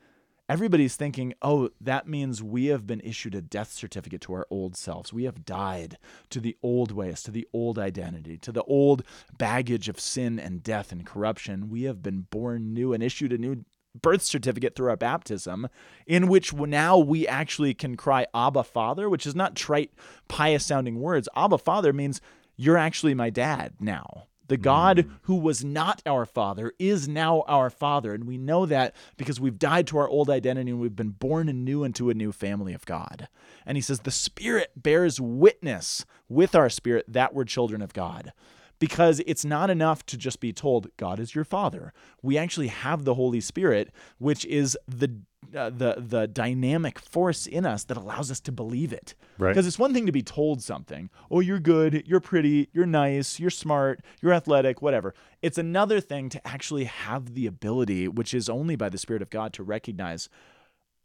[0.49, 4.75] everybody's thinking, oh, that means we have been issued a death certificate to our old
[4.75, 5.13] selves.
[5.13, 5.97] We have died
[6.31, 9.03] to the old ways, to the old identity, to the old
[9.37, 11.69] baggage of sin and death and corruption.
[11.69, 13.63] We have been born new and issued a new
[13.99, 15.67] birth certificate through our baptism,
[16.07, 19.91] in which now we actually can cry, Abba, Father, which is not trite,
[20.27, 21.29] pious sounding words.
[21.35, 22.21] Abba, Father means
[22.55, 24.28] you're actually my dad now.
[24.49, 28.13] The God who was not our father is now our father.
[28.13, 31.47] And we know that because we've died to our old identity and we've been born
[31.47, 33.29] anew into a new family of God.
[33.65, 38.33] And he says, the Spirit bears witness with our spirit that we're children of God.
[38.79, 41.93] Because it's not enough to just be told, God is your father.
[42.21, 45.19] We actually have the Holy Spirit, which is the
[45.55, 49.15] uh, the the dynamic force in us that allows us to believe it.
[49.37, 49.49] Right.
[49.49, 51.09] Because it's one thing to be told something.
[51.31, 55.13] Oh, you're good, you're pretty, you're nice, you're smart, you're athletic, whatever.
[55.41, 59.29] It's another thing to actually have the ability, which is only by the Spirit of
[59.29, 60.29] God, to recognize,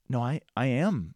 [0.08, 1.14] no, I, I am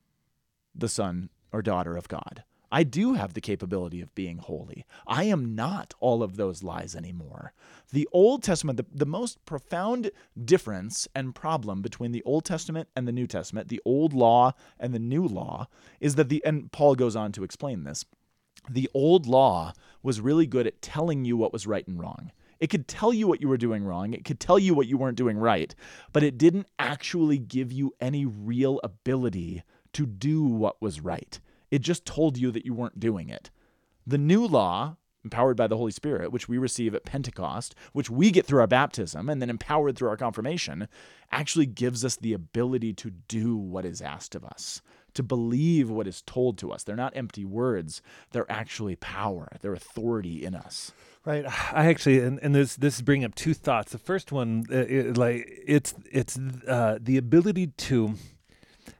[0.74, 2.44] the son or daughter of God.
[2.70, 4.84] I do have the capability of being holy.
[5.06, 7.52] I am not all of those lies anymore.
[7.92, 10.10] The Old Testament, the, the most profound
[10.44, 14.92] difference and problem between the Old Testament and the New Testament, the old law and
[14.92, 15.68] the new law,
[16.00, 18.04] is that the, and Paul goes on to explain this,
[18.68, 22.32] the old law was really good at telling you what was right and wrong.
[22.60, 24.12] It could tell you what you were doing wrong.
[24.12, 25.74] It could tell you what you weren't doing right,
[26.12, 31.38] but it didn't actually give you any real ability to do what was right.
[31.70, 33.50] It just told you that you weren't doing it.
[34.06, 38.30] The new law, empowered by the Holy Spirit, which we receive at Pentecost, which we
[38.30, 40.88] get through our baptism and then empowered through our confirmation,
[41.30, 44.80] actually gives us the ability to do what is asked of us,
[45.14, 46.84] to believe what is told to us.
[46.84, 48.00] They're not empty words,
[48.30, 50.92] they're actually power, they're authority in us.
[51.24, 51.44] Right.
[51.74, 53.92] I actually, and, and this this is bringing up two thoughts.
[53.92, 58.14] The first one, uh, it, like it's it's uh, the ability to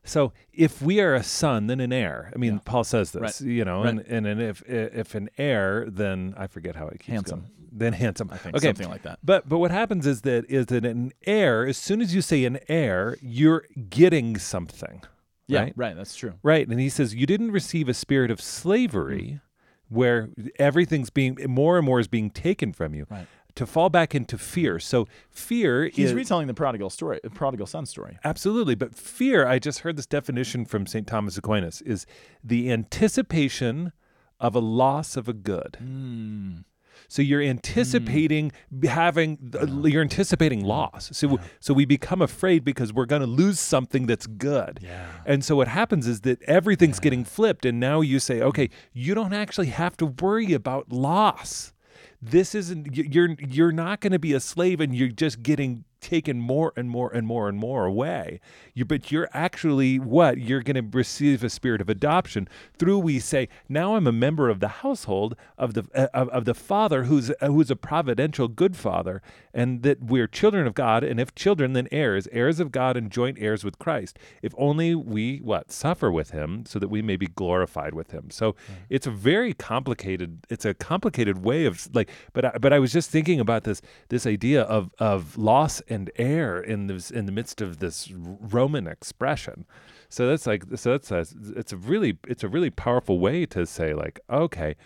[0.08, 2.32] so if we are a son, then an heir.
[2.34, 2.60] I mean, Yeah.
[2.64, 3.40] Paul says this, Right.
[3.40, 3.90] you know, Right.
[3.90, 7.40] and, and and if if an heir, then I forget how it keeps Handsome.
[7.40, 7.52] going.
[7.70, 8.30] Then handsome.
[8.32, 8.68] I think okay.
[8.68, 9.18] something like that.
[9.22, 12.44] But but what happens is that is that an heir, as soon as you say
[12.44, 15.02] an heir, you're getting something.
[15.46, 15.72] Yeah, right?
[15.76, 15.96] right.
[15.96, 16.34] That's true.
[16.42, 16.66] Right.
[16.66, 19.40] And he says, You didn't receive a spirit of slavery mm.
[19.88, 23.06] where everything's being more and more is being taken from you.
[23.10, 23.26] Right.
[23.58, 24.78] To fall back into fear.
[24.78, 28.16] So fear He's is retelling the prodigal story, the prodigal son story.
[28.24, 31.06] absolutely, but fear, I just heard this definition from St.
[31.06, 32.06] Thomas Aquinas, is
[32.42, 33.92] the anticipation
[34.38, 35.76] of a loss of a good.
[35.82, 36.64] Mm.
[37.08, 38.52] So you're anticipating
[38.84, 39.52] having
[39.84, 41.10] you're anticipating loss.
[41.12, 44.80] So so we become afraid because we're going to lose something that's good.
[44.82, 45.06] Yeah.
[45.24, 49.14] And so what happens is that everything's getting flipped and now you say, "Okay, you
[49.14, 51.72] don't actually have to worry about loss."
[52.20, 56.40] This isn't you're you're not going to be a slave and you're just getting taken
[56.40, 58.40] more and more and more and more away.
[58.74, 60.38] You but you're actually what?
[60.38, 64.48] You're going to receive a spirit of adoption through we say, "Now I'm a member
[64.48, 68.48] of the household of the uh, of, of the Father who's uh, who's a providential
[68.48, 72.70] good father and that we're children of God and if children then heirs, heirs of
[72.70, 74.18] God and joint heirs with Christ.
[74.42, 75.72] If only we what?
[75.72, 78.54] Suffer with him so that we may be glorified with him." So
[78.88, 82.92] it's a very complicated it's a complicated way of like but I, but I was
[82.92, 87.32] just thinking about this this idea of of loss and air in this in the
[87.32, 89.66] midst of this Roman expression.
[90.08, 93.66] So that's like so that's a, it's a really it's a really powerful way to
[93.66, 94.76] say like okay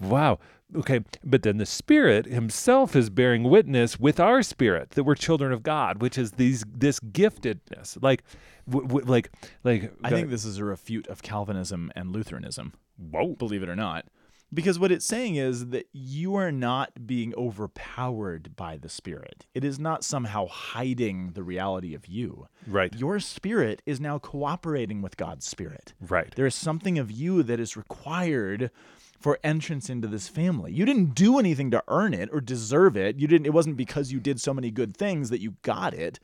[0.00, 0.38] wow
[0.74, 5.52] okay but then the spirit himself is bearing witness with our spirit that we're children
[5.52, 8.22] of God which is these this giftedness like
[8.68, 9.30] w- w- like
[9.62, 12.72] like I think this is a refute of Calvinism and Lutheranism.
[12.96, 14.06] whoa believe it or not.
[14.54, 19.46] Because what it's saying is that you are not being overpowered by the Spirit.
[19.52, 22.46] It is not somehow hiding the reality of you.
[22.66, 25.92] right Your spirit is now cooperating with God's Spirit.
[26.00, 28.70] right There is something of you that is required
[29.18, 30.72] for entrance into this family.
[30.72, 33.18] You didn't do anything to earn it or deserve it.
[33.18, 36.20] You didn't it wasn't because you did so many good things that you got it.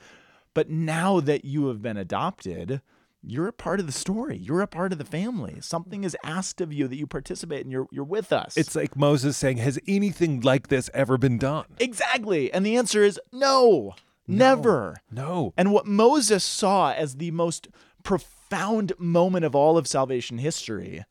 [0.55, 2.81] But now that you have been adopted,
[3.23, 4.37] you're a part of the story.
[4.37, 5.59] You're a part of the family.
[5.61, 8.57] Something is asked of you that you participate and you're you're with us.
[8.57, 11.67] It's like Moses saying, Has anything like this ever been done?
[11.79, 12.53] exactly.
[12.53, 13.95] And the answer is no.
[14.27, 14.97] Never.
[15.11, 15.53] No.
[15.57, 17.69] And what Moses saw as the most
[18.03, 21.05] profound moment of all of salvation history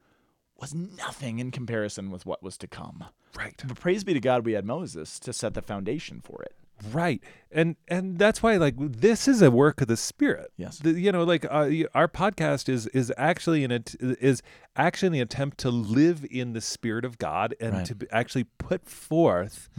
[0.60, 3.06] was nothing in comparison with what was to come.
[3.38, 3.62] Right.
[3.66, 6.56] But praise be to God we had Moses to set the foundation for it.
[6.92, 7.22] Right.
[7.52, 10.52] And and that's why like this is a work of the spirit.
[10.58, 10.78] Yes.
[10.80, 14.42] The, you know like uh, our podcast is is actually an is
[14.76, 17.86] actually an attempt to live in the spirit of God and Right.
[17.88, 19.70] to actually put forth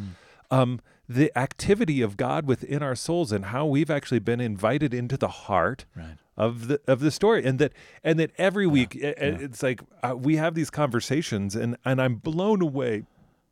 [0.51, 5.17] um the activity of God within our souls and how we've actually been invited into
[5.17, 6.17] the heart Right.
[6.37, 9.13] of the of the story and that and that every week i- i-
[9.47, 13.05] it's like uh, we have these conversations and and I'm blown away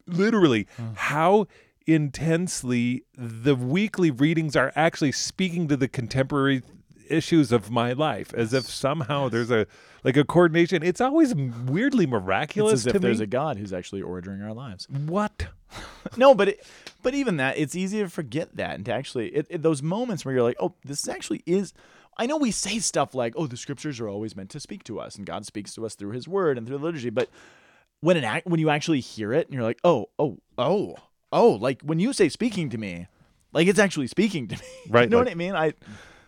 [0.06, 1.46] literally how
[1.88, 6.62] intensely the weekly readings are actually speaking to the contemporary
[7.08, 9.66] issues of my life as if somehow there's a
[10.04, 13.56] like a coordination it's always weirdly miraculous It's as to if there's me a God
[13.56, 14.86] who's actually ordering our lives.
[14.90, 15.46] what
[16.16, 16.66] no, but it,
[17.02, 20.24] but even that, it's easy to forget that and to actually it, it- those moments
[20.24, 21.72] where you're like, oh, this actually is.
[22.16, 24.98] I know we say stuff like, oh, the scriptures are always meant to speak to
[24.98, 27.10] us, and God speaks to us through His Word and through the liturgy.
[27.10, 27.28] But
[28.00, 30.96] when an act, when you actually hear it, and you're like, oh, oh, oh,
[31.32, 33.06] oh, like when you say speaking to me,
[33.52, 34.62] like it's actually speaking to me.
[34.88, 35.54] Right, you know like- what I mean?
[35.54, 35.72] I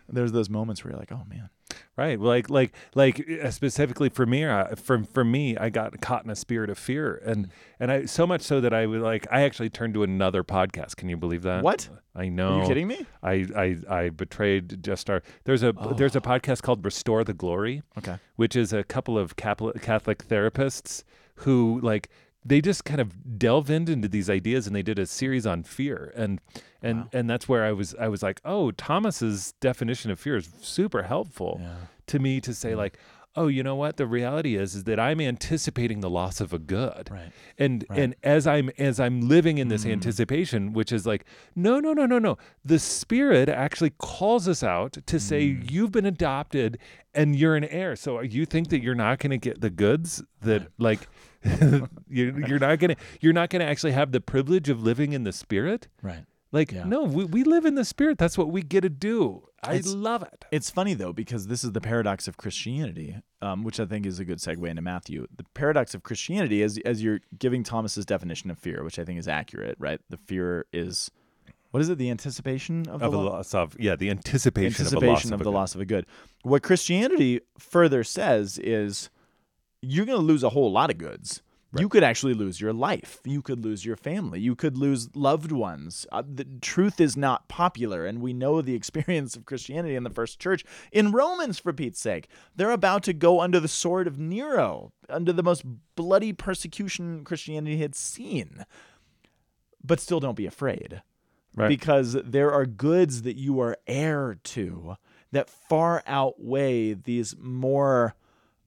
[0.09, 1.51] there's those moments where you're like, oh man,
[1.97, 6.25] Right, like like like uh, specifically for me, uh, for for me, I got caught
[6.25, 9.27] in a spirit of fear, and and I so much so that I would like
[9.31, 10.97] I actually turned to another podcast.
[10.97, 11.63] Can you believe that?
[11.63, 11.89] What?
[12.17, 12.59] I know.
[12.59, 13.07] are you kidding me?
[13.23, 15.23] I I I betrayed just our.
[15.45, 18.17] There's a there's a podcast called Restore the Glory, Okay.
[18.37, 21.05] which is a couple of Catholic Catholic therapists
[21.37, 22.09] who like
[22.45, 26.13] they just kind of delve into these ideas and they did a series on fear
[26.17, 26.41] and
[26.83, 30.49] and and that's where I was I was like oh Thomas's definition of fear is
[30.63, 31.75] super helpful Yeah.
[32.07, 32.99] to me to say like
[33.37, 36.59] oh you know what the reality is is that I'm anticipating the loss of a
[36.59, 37.31] good Right.
[37.59, 37.99] and Right.
[37.99, 38.03] Mm.
[38.05, 42.07] and as I'm as I'm living in this anticipation which is like no no no
[42.07, 45.71] no no the spirit actually calls us out to say Mm.
[45.71, 46.79] you've been adopted
[47.15, 50.23] and you're an heir so you think that you're not going to get the goods
[50.43, 51.07] that like
[52.09, 55.25] you're, you're not going to you're not to actually have the privilege of living in
[55.25, 56.25] the spirit Right.
[56.53, 56.85] like Yeah.
[56.85, 59.93] no we, we live in the spirit that's what we get to do i It's-
[59.95, 63.87] love it It's funny though because this is the paradox of Christianity, um, which I
[63.87, 65.27] think is a good segue into Matthew.
[65.37, 69.19] The paradox of Christianity, as as you're giving Thomas's definition of fear, which I think
[69.19, 70.01] is accurate, right?
[70.11, 71.11] The fear is
[71.71, 71.99] what is it?
[71.99, 75.73] The anticipation of, of the loss of yeah, the anticipation, anticipation of, of, a loss
[75.75, 75.95] the a good.
[75.95, 76.07] loss of a good.
[76.43, 79.09] What Christianity further says is
[79.83, 81.43] you're going to lose a whole lot of goods.
[81.79, 83.21] You could actually lose your life.
[83.25, 84.41] You could lose your family.
[84.41, 86.05] You could lose loved ones.
[86.11, 90.11] Uh, the truth is not popular, and we know the experience of Christianity in the
[90.11, 90.65] first church.
[90.91, 95.33] In Romans, for Pete's sake, they're about to go under the sword of Nero, under
[95.33, 95.63] the most
[95.95, 98.65] bloody persecution Christianity had seen.
[99.83, 101.03] But still, don't be afraid
[101.55, 101.69] Right.
[101.69, 104.97] because there are goods that you are heir to
[105.31, 108.15] that far outweigh these more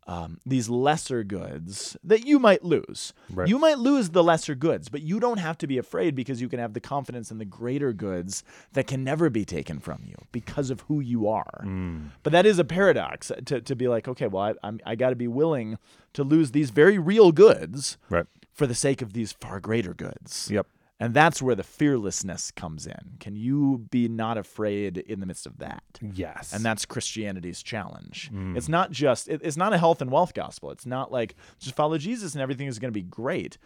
[0.07, 3.13] um, these lesser goods that you might lose.
[3.29, 3.47] Right.
[3.47, 6.49] You might lose the lesser goods, but you don't have to be afraid because you
[6.49, 8.43] can have the confidence in the greater goods
[8.73, 11.61] that can never be taken from you because of who you are.
[11.63, 12.09] Mm.
[12.23, 15.11] But that is a paradox to, to be like, okay, well, I, I'm, I got
[15.11, 15.77] to be willing
[16.13, 18.25] to lose these very real goods Right.
[18.51, 20.49] for the sake of these far greater goods.
[20.51, 20.67] Yep.
[21.03, 23.17] And that's where the fearlessness comes in.
[23.19, 25.83] Can you be not afraid in the midst of that?
[26.01, 26.53] Yes.
[26.53, 28.29] And that's Christianity's challenge.
[28.33, 28.55] Mm.
[28.55, 30.71] It's not just, it- it's not a health and wealth gospel.
[30.71, 33.57] It's not like just follow Jesus and everything is going to be great.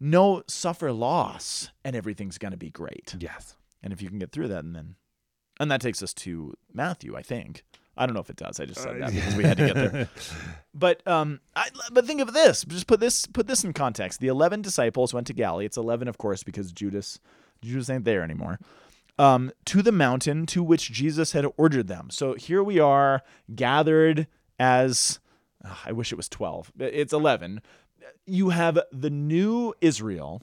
[0.00, 3.14] No, suffer loss and everything's going to be great.
[3.18, 3.56] yes.
[3.82, 4.94] And if you can get through that, and then,
[5.60, 7.64] and that takes us to Matthew, I think.
[7.96, 8.58] I don't know if it does.
[8.58, 10.08] I just said that because we had to get there.
[10.76, 12.64] But um, I, but think of this.
[12.64, 14.18] Just put this put this in context.
[14.18, 15.66] The eleven disciples went to Galilee.
[15.66, 17.20] It's eleven, of course, because Judas
[17.62, 18.58] Judas ain't there anymore.
[19.16, 22.10] Um, to the mountain to which Jesus had ordered them.
[22.10, 23.22] So here we are
[23.54, 24.26] gathered
[24.58, 25.20] as
[25.64, 26.72] ah, I wish it was twelve.
[26.76, 27.62] It's eleven.
[28.26, 30.42] You have the new Israel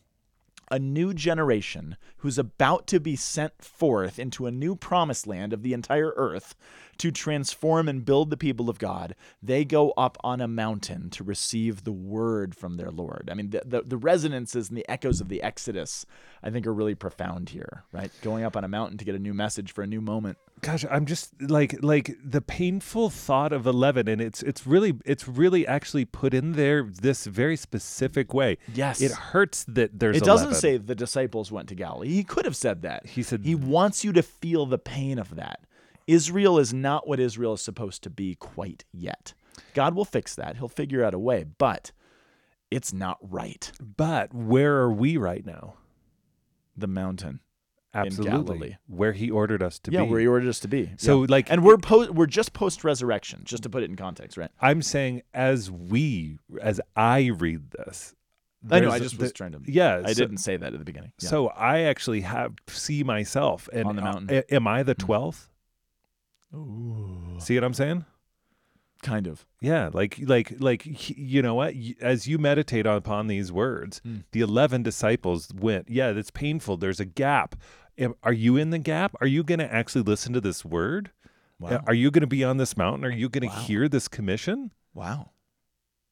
[0.71, 5.61] a new generation who's about to be sent forth into a new promised land of
[5.61, 6.55] the entire earth
[7.01, 11.23] to transform and build the people of God, they go up on a mountain to
[11.23, 13.27] receive the word from their Lord.
[13.31, 16.05] I mean, the, the, the resonances and the echoes of the Exodus,
[16.43, 18.11] I think, are really profound here, right?
[18.21, 20.37] Going up on a mountain to get a new message for a new moment.
[20.61, 25.27] Gosh, I'm just like like the painful thought of 11 and it's it's really it's
[25.27, 28.59] really actually put in there this very specific way.
[28.71, 29.01] Yes.
[29.01, 30.61] It hurts that there's It doesn't 11.
[30.61, 32.09] say the disciples went to Galilee.
[32.09, 33.07] He could have said that.
[33.07, 35.61] He said- he wants you to feel the pain of that.
[36.12, 39.34] Israel is not what Israel is supposed to be quite yet.
[39.74, 40.57] God will fix that.
[40.57, 41.91] He'll figure out a way, but
[42.70, 43.72] it's not right.
[43.82, 45.76] But where are we right now?
[46.76, 47.39] The mountain.
[47.93, 48.78] Absolutely.
[48.88, 50.09] Where he ordered us to yeah, be.
[50.09, 50.91] where he ordered us to be.
[50.97, 51.28] So, Yeah.
[51.30, 51.78] like- and we're
[52.12, 54.49] we're just post resurrection, just to put it in context, right?
[54.62, 58.16] I'm saying as we as I read this.
[58.70, 58.91] I know.
[58.91, 59.62] I just was trying to.
[59.66, 61.12] Yeah, I so- didn't say that at the beginning.
[61.20, 61.30] Yeah.
[61.30, 64.30] So I actually have see myself and On the uh, mountain.
[64.38, 65.47] A- am I the 12th?
[66.53, 67.35] Ooh.
[67.39, 68.05] See what I'm saying?
[69.03, 69.47] kind of.
[69.59, 70.83] Yeah, like like like
[71.17, 71.73] you know what?
[71.99, 74.25] As you meditate upon these words, Mm.
[74.31, 75.89] the eleven disciples went.
[75.89, 76.77] Yeah, that's painful.
[76.77, 77.55] There's a gap.
[78.21, 79.15] Are you in the gap?
[79.19, 81.09] Are you going to actually listen to this word?
[81.59, 81.83] Wow.
[81.87, 83.03] Are you going to be on this mountain?
[83.03, 83.61] Are you going to Wow.
[83.63, 84.69] hear this commission?
[84.93, 85.31] Wow.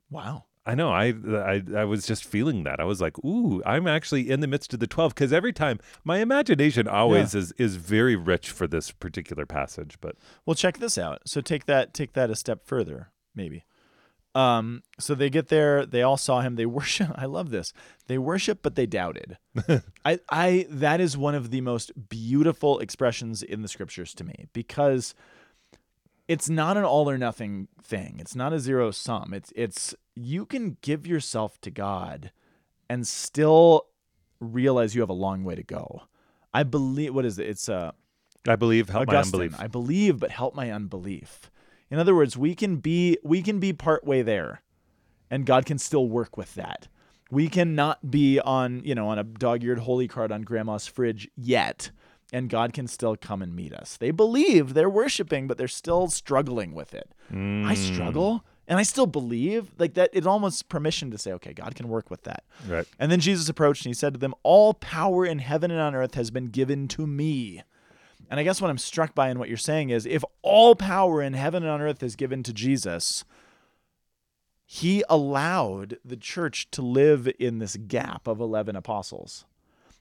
[0.09, 0.45] Wow.
[0.65, 0.91] I know.
[0.91, 2.79] I, I I was just feeling that.
[2.79, 5.79] I was like, "Ooh, I'm actually in the midst of the 12 because every time
[6.03, 10.97] my imagination always is is very rich for this particular passage, but Well, check this
[10.97, 11.21] out.
[11.25, 13.65] So take that take that a step further, maybe.
[14.35, 17.73] Um, so they get there, they all saw him, they worship I love this.
[18.07, 19.37] They worship but they doubted.
[20.05, 24.47] I I that is one of the most beautiful expressions in the scriptures to me
[24.53, 25.15] because
[26.29, 28.17] it's not an all or nothing thing.
[28.19, 29.33] It's not a zero sum.
[29.33, 32.31] It's it's you can give yourself to God
[32.87, 33.87] and still
[34.39, 36.03] realize you have a long way to go.
[36.53, 37.47] I believe what is it?
[37.49, 37.93] It's uh
[38.47, 39.59] I believe help Augustine, my unbelief.
[39.59, 41.49] I believe, but help my unbelief.
[41.89, 44.61] In other words, we can be we can be part way there,
[45.31, 46.87] and God can still work with that.
[47.31, 51.89] We cannot be on you know on a dog-eared holy card on Grandma's fridge yet,
[52.31, 53.97] and God can still come and meet us.
[53.97, 57.11] They believe they're worshiping, but they're still struggling with it.
[57.29, 60.09] I Mm, struggle, and I still believe like that.
[60.13, 62.43] It's almost permission to say, okay, God can work with that.
[62.67, 62.85] Right.
[62.99, 65.95] And then Jesus approached and he said to them, All power in heaven and on
[65.95, 67.63] earth has been given to me.
[68.29, 71.19] And I guess what I'm struck by in what you're saying is if all power
[71.21, 73.23] in heaven and on earth is given to Jesus,
[74.65, 79.45] he allowed the church to live in this gap of 11 apostles.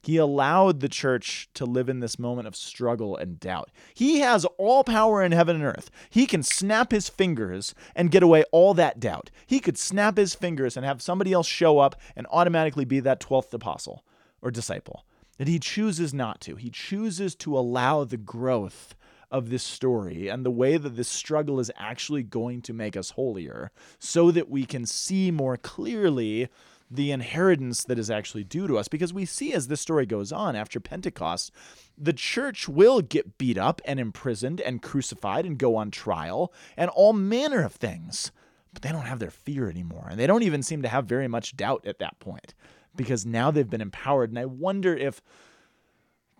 [0.01, 3.71] He allowed the church to live in this moment of struggle and doubt.
[3.95, 5.91] He has all power in heaven and earth.
[6.09, 9.31] He can snap his fingers and get away all that doubt.
[9.47, 13.21] He could snap his fingers and have somebody else show up and automatically be that
[13.21, 14.05] 12th apostle
[14.41, 15.05] or disciple.
[15.39, 16.57] That he chooses not to.
[16.57, 18.97] He chooses to allow the growth
[19.31, 23.11] of this story and the way that this struggle is actually going to make us
[23.11, 26.49] holier so that we can see more clearly
[26.91, 28.89] the inheritance that is actually due to us.
[28.89, 31.53] Because we see as this story goes on after Pentecost,
[31.97, 36.91] the church will get beat up and imprisoned and crucified and go on trial and
[36.91, 38.33] all manner of things.
[38.73, 40.09] But they don't have their fear anymore.
[40.11, 42.55] And they don't even seem to have very much doubt at that point
[42.97, 44.31] because now they've been empowered.
[44.31, 45.23] And I wonder if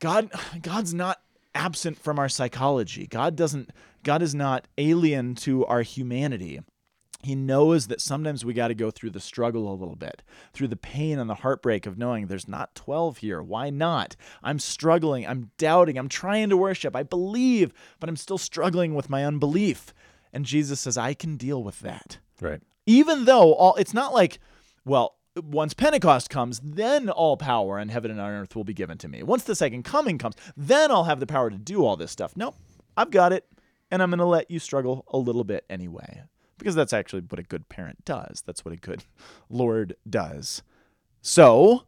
[0.01, 0.31] God
[0.61, 1.21] God's not
[1.55, 3.07] absent from our psychology.
[3.07, 3.71] God doesn't
[4.05, 6.61] God is not alien to our humanity.
[7.23, 10.69] He knows that sometimes we got to go through the struggle a little bit, through
[10.69, 13.43] the pain and the heartbreak of knowing there's not 12 here.
[13.43, 14.15] Why not?
[14.43, 15.27] I'm struggling.
[15.27, 15.99] I'm doubting.
[15.99, 16.95] I'm trying to worship.
[16.95, 19.93] I believe, but I'm still struggling with my unbelief.
[20.33, 22.19] And Jesus says, I can deal with that.
[22.41, 22.61] Right.
[22.87, 24.39] Even though all it's not like,
[24.85, 28.99] well, once Pentecost comes, then all power in heaven and on earth will be given
[28.99, 29.23] to me.
[29.23, 32.37] Once the second coming comes, then I'll have the power to do all this stuff.
[32.37, 32.57] Nope,
[32.97, 33.47] I've got it,
[33.91, 36.23] and I'm going to let you struggle a little bit anyway.
[36.59, 38.43] Because that's actually what a good parent does.
[38.45, 39.05] That's what a good
[39.49, 40.63] Lord does.
[41.23, 41.85] So,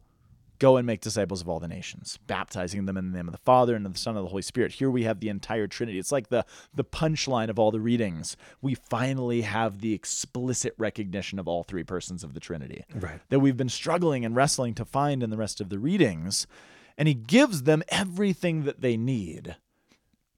[0.61, 3.39] go and make disciples of all the nations, baptizing them in the name of the
[3.39, 4.73] Father and of the Son and of the Holy Spirit.
[4.73, 5.97] Here we have the entire Trinity.
[5.97, 8.37] It's like the the punchline of all the readings.
[8.61, 12.83] We finally have the explicit recognition of all three persons of the Trinity.
[12.93, 13.19] Right.
[13.29, 16.45] That we've been struggling and wrestling to find in the rest of the readings.
[16.95, 19.55] And he gives them everything that they need,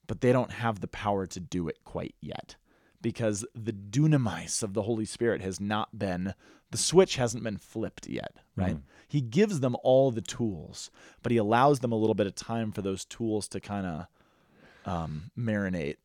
[0.08, 2.56] but they don't have the power to do it quite yet
[3.04, 6.34] because the dunamis of the Holy Spirit has not been,
[6.72, 8.78] the switch hasn't been flipped yet, right?
[9.08, 10.90] He gives them all the tools,
[11.22, 14.08] but he allows them a little bit of time for those tools to kind of
[14.92, 15.98] um, marinate.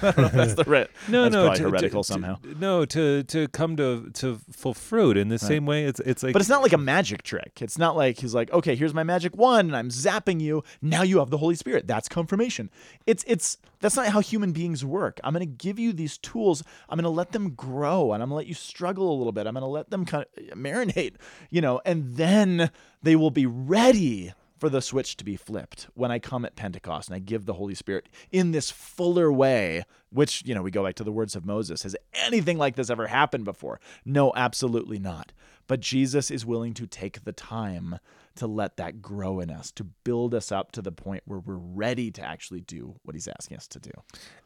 [0.00, 0.88] I don't know if that's the right.
[1.08, 2.36] No, that's no, probably to- to- heretical to- somehow.
[2.60, 5.84] no, to to come to to full fruit in the same way.
[5.84, 7.60] It's it's like But it's not like a magic trick.
[7.60, 10.62] It's not like he's like, okay, here's my magic wand, and I'm zapping you.
[10.80, 11.86] Now you have the Holy Spirit.
[11.88, 12.70] That's confirmation.
[13.06, 15.18] It's it's that's not how human beings work.
[15.24, 16.62] I'm gonna give you these tools.
[16.88, 19.46] I'm gonna let them grow, and I'm gonna let you struggle a little bit.
[19.48, 21.14] I'm gonna let them kind of marinate,
[21.50, 22.70] you know, and then
[23.02, 27.08] they will be ready for the switch to be flipped when I come at Pentecost
[27.08, 30.84] and I give the Holy Spirit in this fuller way, which, you know, we go
[30.84, 31.82] back to the words of Moses.
[31.84, 33.80] Has anything like this ever happened before?
[34.04, 35.32] No, absolutely not.
[35.66, 37.98] But Jesus is willing to take the time
[38.36, 41.56] to let that grow in us, to build us up to the point where we're
[41.56, 43.90] ready to actually do what he's asking us to do.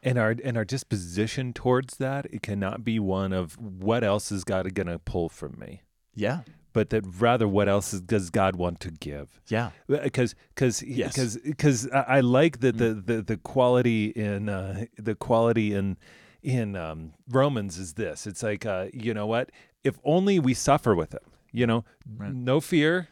[0.01, 4.43] and our and our disposition towards that it cannot be one of what else is
[4.43, 5.81] God to pull from me,
[6.15, 6.41] Yeah.
[6.73, 9.39] But that rather what else does God want to give?
[9.47, 9.69] Yeah.
[9.87, 11.13] because because Yes.
[11.13, 15.97] because because I, like the, the the the quality in uh, the quality in
[16.41, 18.27] in um, Romans is this.
[18.27, 19.51] It's like uh, you know what?
[19.83, 21.21] If only we suffer with him.
[21.55, 21.85] You know,
[22.33, 23.09] no fear.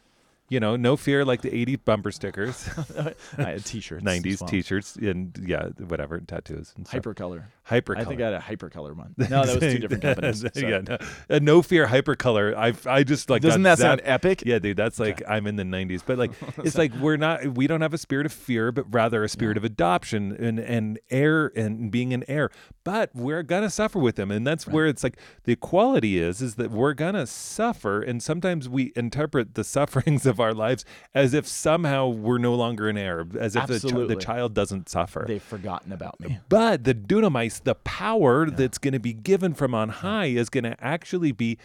[0.51, 2.69] You know, no fear like the 80s bumper stickers,
[3.37, 4.03] I had t-shirts.
[4.03, 4.49] 90s well.
[4.49, 6.73] t-shirts, and yeah, whatever tattoos.
[6.75, 7.01] And stuff.
[7.01, 7.45] Hypercolor.
[7.69, 7.97] hypercolor.
[7.97, 9.15] I think I had a hypercolor one.
[9.29, 10.41] No, that was two different companies.
[10.41, 10.69] Sorry.
[10.69, 10.97] yeah, no,
[11.29, 12.53] uh, no fear hypercolor.
[12.53, 14.43] I I just like Doesn't that sound epic?
[14.45, 16.01] Yeah, dude, that's like I'm in the 90s.
[16.05, 19.23] But like it's like we're not we don't have a spirit of fear, but rather
[19.23, 22.51] a spirit of adoption and and heir and being an heir.
[22.83, 26.55] But we're gonna suffer with them, and that's where it's like the equality is is
[26.55, 30.83] that we're gonna suffer, and sometimes we interpret the sufferings of our lives
[31.15, 34.89] as if somehow we're no longer an heir, as if the, chi- the child doesn't
[34.89, 35.23] suffer.
[35.27, 36.39] They've forgotten about me.
[36.49, 40.65] But the dunamis, the power that's going to be given from on high, is going
[40.65, 41.57] to actually be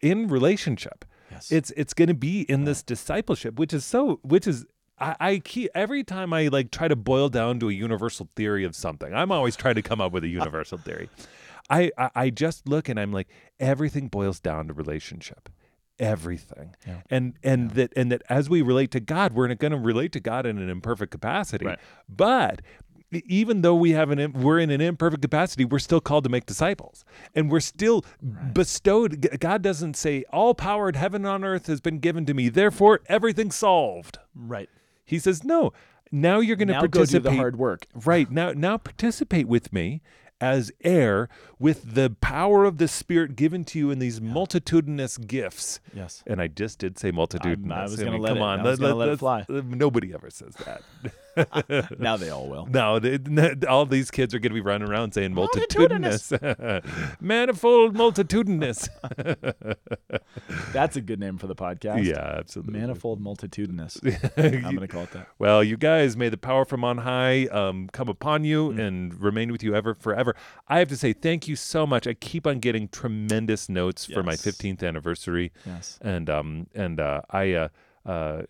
[0.00, 1.04] in relationship.
[1.30, 1.50] Yes.
[1.50, 4.66] It's it's going to be in this discipleship, which is so, which is.
[5.02, 8.64] I, I keep every time I like try to boil down to a universal theory
[8.64, 9.14] of something.
[9.14, 11.08] I'm always trying to come up with a universal theory.
[11.70, 15.48] I, I I just look and I'm like everything boils down to relationship,
[16.00, 17.02] everything, Yeah.
[17.10, 20.20] and and that and that as we relate to God, we're going to relate to
[20.20, 21.78] God in an imperfect capacity, Right.
[22.08, 22.62] but
[23.12, 26.46] even though we have an we're in an imperfect capacity we're still called to make
[26.46, 28.04] disciples and we're still
[28.52, 32.34] bestowed god doesn't say all power in heaven and on earth has been given to
[32.34, 34.68] me therefore everything's solved Right.
[35.04, 35.72] he says no
[36.12, 37.86] now you're going to Now go do participate the hard work.
[38.04, 40.02] right now now participate with me
[40.40, 41.28] as heir
[41.58, 46.22] with the power of the spirit given to you in these multitudinous gifts Yes.
[46.26, 47.76] and I just did say multitudinous.
[47.76, 49.44] I was I gonna mean, let come it- on, I was gonna let it fly.
[49.48, 50.82] Nobody ever says that.
[51.98, 52.66] Now they all will.
[52.66, 53.18] No, they,
[53.68, 56.32] all these kids are going to be running around saying multitudinous,
[57.20, 58.88] manifold multitudinous.
[60.72, 62.04] That's a good name for the podcast.
[62.04, 62.78] yeah, absolutely.
[62.80, 63.98] Manifold multitudinous.
[64.36, 65.28] I'm going to call it that.
[65.38, 68.78] Well, you guys, may the power from on high um, come upon you Mm.
[68.86, 70.34] and remain with you ever forever.
[70.68, 72.06] I have to say thank you so much.
[72.06, 75.52] I keep on getting tremendous notes for my 15th anniversary.
[75.64, 75.98] Yes.
[76.02, 77.68] and um and uh, I uh,
[78.10, 78.42] uh,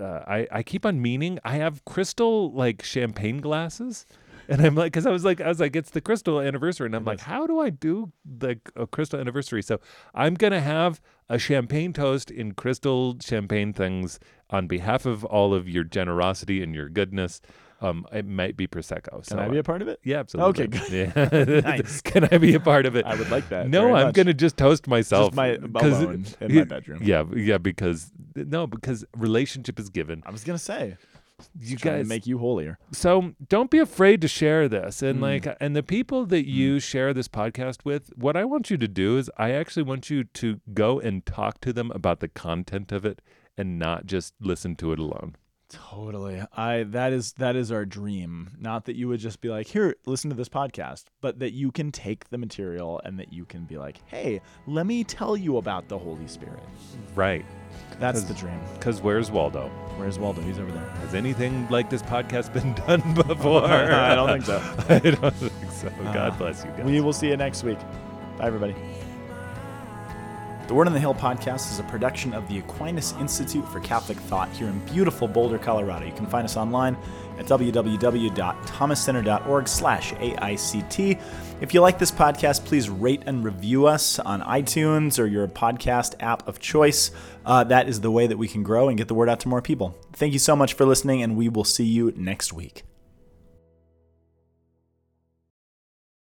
[0.00, 4.06] uh, I I keep on meaning I have crystal like champagne glasses
[4.50, 6.96] And I'm like, because I was like, I was like, it's the crystal anniversary, and
[6.96, 9.62] I'm like, how do I do the a crystal anniversary?
[9.62, 9.78] So
[10.14, 15.68] I'm gonna have a champagne toast in crystal champagne things on behalf of all of
[15.68, 17.42] your generosity and your goodness.
[17.80, 19.24] Um, it might be prosecco.
[19.24, 20.00] So Can I be a part of it?
[20.02, 20.64] yeah, absolutely.
[20.64, 21.60] Okay, Yeah.
[21.78, 22.00] Nice.
[22.00, 23.06] Can I be a part of it?
[23.06, 23.68] I would like that.
[23.68, 24.14] No, I'm much.
[24.16, 25.26] gonna just toast myself.
[25.28, 27.00] Just my alone in my bedroom.
[27.04, 30.22] Yeah, yeah, because no, because relationship is given.
[30.26, 30.96] I was gonna say
[31.60, 32.78] You guys make you holier.
[32.90, 35.08] so don't be afraid to share this Mm.
[35.10, 38.76] and like and the people that you share this podcast with what i want you
[38.76, 42.26] to do is i actually want you to go and talk to them about the
[42.28, 43.22] content of it
[43.56, 45.36] and not just listen to it alone
[45.70, 46.42] Totally.
[46.56, 48.52] I that is that is our dream.
[48.58, 51.70] Not that you would just be like, "Here, listen to this podcast," but that you
[51.70, 55.58] can take the material and that you can be like, "Hey, let me tell you
[55.58, 56.62] about the Holy Spirit."
[57.14, 57.44] right
[58.00, 58.58] That's the dream.
[58.74, 60.40] because where's waldo Where's Waldo?
[60.42, 60.88] He's over there.
[61.00, 64.58] has anything like this podcast been done before I don't think so.
[64.88, 67.78] i don't think so god Uh, bless you guys We will see you next week.
[68.38, 68.74] Bye, everybody.
[70.68, 74.18] The Word on the Hill podcast is a production of the Aquinas Institute for Catholic
[74.18, 76.04] Thought here in beautiful Boulder, Colorado.
[76.04, 76.94] You can find us online
[77.38, 81.18] at www.thomascenter.org slash AICT.
[81.62, 86.16] If you like this podcast, please rate and review us on iTunes or your podcast
[86.20, 87.12] app of choice.
[87.46, 89.48] Uh, that is the way that we can grow and get the word out to
[89.48, 89.96] more people.
[90.12, 92.82] Thank you so much for listening, and we will see you next week.